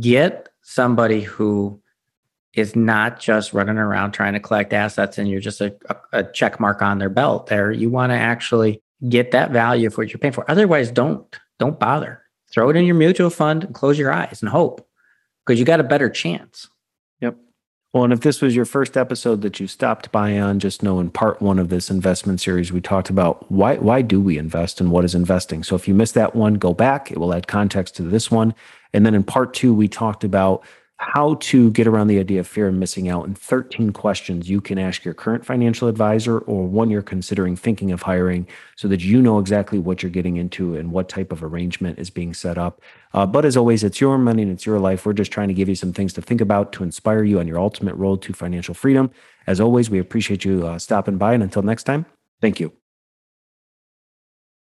get 0.00 0.48
somebody 0.62 1.22
who 1.22 1.81
is 2.54 2.76
not 2.76 3.18
just 3.18 3.52
running 3.52 3.78
around 3.78 4.12
trying 4.12 4.34
to 4.34 4.40
collect 4.40 4.72
assets 4.72 5.18
and 5.18 5.28
you're 5.28 5.40
just 5.40 5.60
a, 5.60 5.74
a, 6.12 6.22
check 6.24 6.60
mark 6.60 6.82
on 6.82 6.98
their 6.98 7.08
belt 7.08 7.46
there. 7.46 7.72
You 7.72 7.88
want 7.88 8.10
to 8.10 8.16
actually 8.16 8.82
get 9.08 9.30
that 9.30 9.50
value 9.50 9.88
for 9.90 10.02
what 10.02 10.12
you're 10.12 10.18
paying 10.18 10.32
for. 10.32 10.48
Otherwise, 10.50 10.90
don't 10.90 11.24
don't 11.58 11.78
bother. 11.78 12.22
Throw 12.52 12.68
it 12.68 12.76
in 12.76 12.84
your 12.84 12.94
mutual 12.94 13.30
fund 13.30 13.64
and 13.64 13.74
close 13.74 13.98
your 13.98 14.12
eyes 14.12 14.42
and 14.42 14.50
hope 14.50 14.86
because 15.44 15.58
you 15.58 15.64
got 15.64 15.80
a 15.80 15.84
better 15.84 16.10
chance. 16.10 16.68
Yep. 17.20 17.36
Well, 17.94 18.04
and 18.04 18.12
if 18.12 18.20
this 18.20 18.42
was 18.42 18.54
your 18.54 18.66
first 18.66 18.96
episode 18.96 19.40
that 19.42 19.58
you 19.58 19.66
stopped 19.66 20.12
by 20.12 20.38
on, 20.38 20.58
just 20.58 20.82
know 20.82 21.00
in 21.00 21.10
part 21.10 21.40
one 21.40 21.58
of 21.58 21.70
this 21.70 21.90
investment 21.90 22.40
series, 22.40 22.70
we 22.70 22.82
talked 22.82 23.08
about 23.08 23.50
why 23.50 23.76
why 23.76 24.02
do 24.02 24.20
we 24.20 24.36
invest 24.36 24.80
and 24.80 24.90
what 24.90 25.06
is 25.06 25.14
investing. 25.14 25.62
So 25.62 25.74
if 25.74 25.88
you 25.88 25.94
missed 25.94 26.14
that 26.14 26.36
one, 26.36 26.54
go 26.54 26.74
back. 26.74 27.10
It 27.10 27.18
will 27.18 27.32
add 27.32 27.46
context 27.46 27.96
to 27.96 28.02
this 28.02 28.30
one. 28.30 28.54
And 28.92 29.06
then 29.06 29.14
in 29.14 29.24
part 29.24 29.54
two, 29.54 29.72
we 29.72 29.88
talked 29.88 30.22
about 30.22 30.64
how 31.02 31.34
to 31.34 31.70
get 31.72 31.88
around 31.88 32.06
the 32.06 32.20
idea 32.20 32.38
of 32.38 32.46
fear 32.46 32.68
of 32.68 32.74
missing 32.74 33.08
out 33.08 33.26
and 33.26 33.36
13 33.36 33.92
questions 33.92 34.48
you 34.48 34.60
can 34.60 34.78
ask 34.78 35.04
your 35.04 35.14
current 35.14 35.44
financial 35.44 35.88
advisor 35.88 36.38
or 36.38 36.64
one 36.64 36.90
you're 36.90 37.02
considering 37.02 37.56
thinking 37.56 37.90
of 37.90 38.02
hiring 38.02 38.46
so 38.76 38.86
that 38.86 39.02
you 39.02 39.20
know 39.20 39.40
exactly 39.40 39.80
what 39.80 40.00
you're 40.00 40.10
getting 40.10 40.36
into 40.36 40.76
and 40.76 40.92
what 40.92 41.08
type 41.08 41.32
of 41.32 41.42
arrangement 41.42 41.98
is 41.98 42.08
being 42.08 42.32
set 42.32 42.56
up. 42.56 42.80
Uh, 43.14 43.26
but 43.26 43.44
as 43.44 43.56
always, 43.56 43.82
it's 43.82 44.00
your 44.00 44.16
money 44.16 44.42
and 44.42 44.52
it's 44.52 44.64
your 44.64 44.78
life. 44.78 45.04
We're 45.04 45.12
just 45.12 45.32
trying 45.32 45.48
to 45.48 45.54
give 45.54 45.68
you 45.68 45.74
some 45.74 45.92
things 45.92 46.12
to 46.12 46.22
think 46.22 46.40
about 46.40 46.72
to 46.74 46.84
inspire 46.84 47.24
you 47.24 47.40
on 47.40 47.48
your 47.48 47.58
ultimate 47.58 47.96
road 47.96 48.22
to 48.22 48.32
financial 48.32 48.72
freedom. 48.72 49.10
As 49.48 49.60
always, 49.60 49.90
we 49.90 49.98
appreciate 49.98 50.44
you 50.44 50.66
uh, 50.66 50.78
stopping 50.78 51.18
by. 51.18 51.34
And 51.34 51.42
until 51.42 51.62
next 51.62 51.82
time, 51.82 52.06
thank 52.40 52.60
you. 52.60 52.72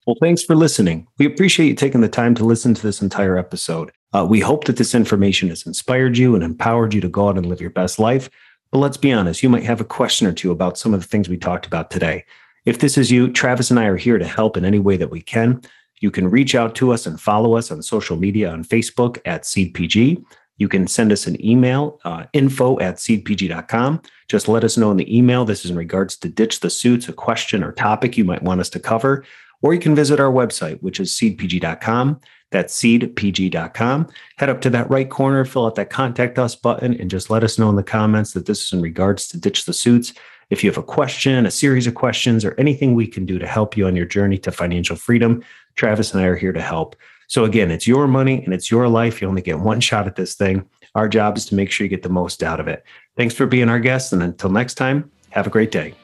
Well, 0.06 0.16
thanks 0.20 0.42
for 0.42 0.56
listening. 0.56 1.06
We 1.18 1.26
appreciate 1.26 1.66
you 1.68 1.74
taking 1.74 2.00
the 2.00 2.08
time 2.08 2.34
to 2.36 2.44
listen 2.44 2.72
to 2.72 2.82
this 2.82 3.02
entire 3.02 3.36
episode. 3.36 3.92
Uh, 4.12 4.26
we 4.28 4.40
hope 4.40 4.64
that 4.64 4.76
this 4.76 4.94
information 4.94 5.48
has 5.48 5.66
inspired 5.66 6.16
you 6.18 6.34
and 6.34 6.42
empowered 6.42 6.94
you 6.94 7.00
to 7.00 7.08
go 7.08 7.28
out 7.28 7.36
and 7.36 7.46
live 7.46 7.60
your 7.60 7.70
best 7.70 7.98
life. 7.98 8.28
But 8.72 8.78
let's 8.78 8.96
be 8.96 9.12
honest, 9.12 9.42
you 9.42 9.48
might 9.48 9.64
have 9.64 9.80
a 9.80 9.84
question 9.84 10.26
or 10.26 10.32
two 10.32 10.50
about 10.50 10.78
some 10.78 10.94
of 10.94 11.00
the 11.00 11.06
things 11.06 11.28
we 11.28 11.36
talked 11.36 11.66
about 11.66 11.90
today. 11.90 12.24
If 12.64 12.78
this 12.78 12.98
is 12.98 13.10
you, 13.10 13.30
Travis 13.32 13.70
and 13.70 13.80
I 13.80 13.86
are 13.86 13.96
here 13.96 14.18
to 14.18 14.26
help 14.26 14.56
in 14.56 14.64
any 14.64 14.78
way 14.78 14.96
that 14.96 15.10
we 15.10 15.20
can. 15.20 15.62
You 16.00 16.10
can 16.10 16.30
reach 16.30 16.54
out 16.54 16.74
to 16.76 16.92
us 16.92 17.06
and 17.06 17.20
follow 17.20 17.56
us 17.56 17.70
on 17.70 17.82
social 17.82 18.16
media 18.16 18.50
on 18.50 18.64
Facebook 18.64 19.18
at 19.24 19.42
SeedPG. 19.42 20.22
You 20.56 20.68
can 20.68 20.86
send 20.86 21.10
us 21.10 21.26
an 21.26 21.42
email, 21.44 22.00
uh, 22.04 22.26
info 22.32 22.78
at 22.80 22.96
seedpg.com. 22.96 24.02
Just 24.28 24.46
let 24.46 24.62
us 24.62 24.76
know 24.76 24.90
in 24.90 24.98
the 24.98 25.16
email. 25.16 25.44
This 25.44 25.64
is 25.64 25.70
in 25.70 25.76
regards 25.76 26.16
to 26.18 26.28
Ditch 26.28 26.60
the 26.60 26.68
Suits, 26.68 27.08
a 27.08 27.12
question 27.12 27.64
or 27.64 27.72
topic 27.72 28.18
you 28.18 28.24
might 28.24 28.42
want 28.42 28.60
us 28.60 28.68
to 28.70 28.80
cover 28.80 29.24
or 29.62 29.74
you 29.74 29.80
can 29.80 29.94
visit 29.94 30.20
our 30.20 30.32
website, 30.32 30.80
which 30.80 31.00
is 31.00 31.10
seedpg.com. 31.12 32.20
That's 32.50 32.76
seedpg.com. 32.80 34.08
Head 34.36 34.48
up 34.48 34.60
to 34.62 34.70
that 34.70 34.90
right 34.90 35.08
corner, 35.08 35.44
fill 35.44 35.66
out 35.66 35.76
that 35.76 35.90
contact 35.90 36.38
us 36.38 36.56
button, 36.56 36.94
and 37.00 37.10
just 37.10 37.30
let 37.30 37.44
us 37.44 37.58
know 37.58 37.70
in 37.70 37.76
the 37.76 37.82
comments 37.82 38.32
that 38.32 38.46
this 38.46 38.64
is 38.64 38.72
in 38.72 38.82
regards 38.82 39.28
to 39.28 39.38
Ditch 39.38 39.64
the 39.64 39.72
Suits. 39.72 40.12
If 40.50 40.64
you 40.64 40.70
have 40.70 40.78
a 40.78 40.82
question, 40.82 41.46
a 41.46 41.50
series 41.50 41.86
of 41.86 41.94
questions, 41.94 42.44
or 42.44 42.56
anything 42.58 42.94
we 42.94 43.06
can 43.06 43.24
do 43.24 43.38
to 43.38 43.46
help 43.46 43.76
you 43.76 43.86
on 43.86 43.94
your 43.94 44.06
journey 44.06 44.36
to 44.38 44.50
financial 44.50 44.96
freedom, 44.96 45.44
Travis 45.76 46.12
and 46.12 46.22
I 46.22 46.26
are 46.26 46.36
here 46.36 46.52
to 46.52 46.60
help. 46.60 46.96
So, 47.28 47.44
again, 47.44 47.70
it's 47.70 47.86
your 47.86 48.08
money 48.08 48.42
and 48.44 48.52
it's 48.52 48.68
your 48.68 48.88
life. 48.88 49.22
You 49.22 49.28
only 49.28 49.42
get 49.42 49.60
one 49.60 49.78
shot 49.78 50.08
at 50.08 50.16
this 50.16 50.34
thing. 50.34 50.68
Our 50.96 51.08
job 51.08 51.36
is 51.36 51.46
to 51.46 51.54
make 51.54 51.70
sure 51.70 51.84
you 51.84 51.88
get 51.88 52.02
the 52.02 52.08
most 52.08 52.42
out 52.42 52.58
of 52.58 52.66
it. 52.66 52.84
Thanks 53.16 53.34
for 53.34 53.46
being 53.46 53.68
our 53.68 53.78
guest. 53.78 54.12
And 54.12 54.24
until 54.24 54.50
next 54.50 54.74
time, 54.74 55.08
have 55.30 55.46
a 55.46 55.50
great 55.50 55.70
day. 55.70 55.94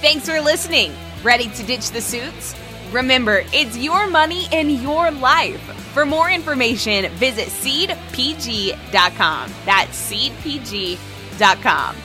Thanks 0.00 0.28
for 0.28 0.40
listening. 0.40 0.92
Ready 1.24 1.48
to 1.48 1.62
ditch 1.64 1.90
the 1.90 2.00
suits? 2.00 2.54
Remember, 2.94 3.42
it's 3.52 3.76
your 3.76 4.06
money 4.06 4.46
and 4.52 4.70
your 4.70 5.10
life. 5.10 5.60
For 5.92 6.06
more 6.06 6.30
information, 6.30 7.10
visit 7.14 7.48
seedpg.com. 7.48 9.50
That's 9.64 10.12
seedpg.com. 10.12 11.96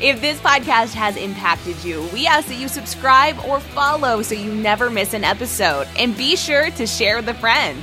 If 0.00 0.22
this 0.22 0.40
podcast 0.40 0.94
has 0.94 1.18
impacted 1.18 1.84
you, 1.84 2.08
we 2.14 2.26
ask 2.26 2.48
that 2.48 2.56
you 2.56 2.68
subscribe 2.68 3.38
or 3.46 3.60
follow 3.60 4.22
so 4.22 4.34
you 4.34 4.54
never 4.54 4.88
miss 4.88 5.12
an 5.12 5.24
episode. 5.24 5.86
And 5.98 6.16
be 6.16 6.36
sure 6.36 6.70
to 6.70 6.86
share 6.86 7.16
with 7.16 7.28
a 7.28 7.34
friend. 7.34 7.82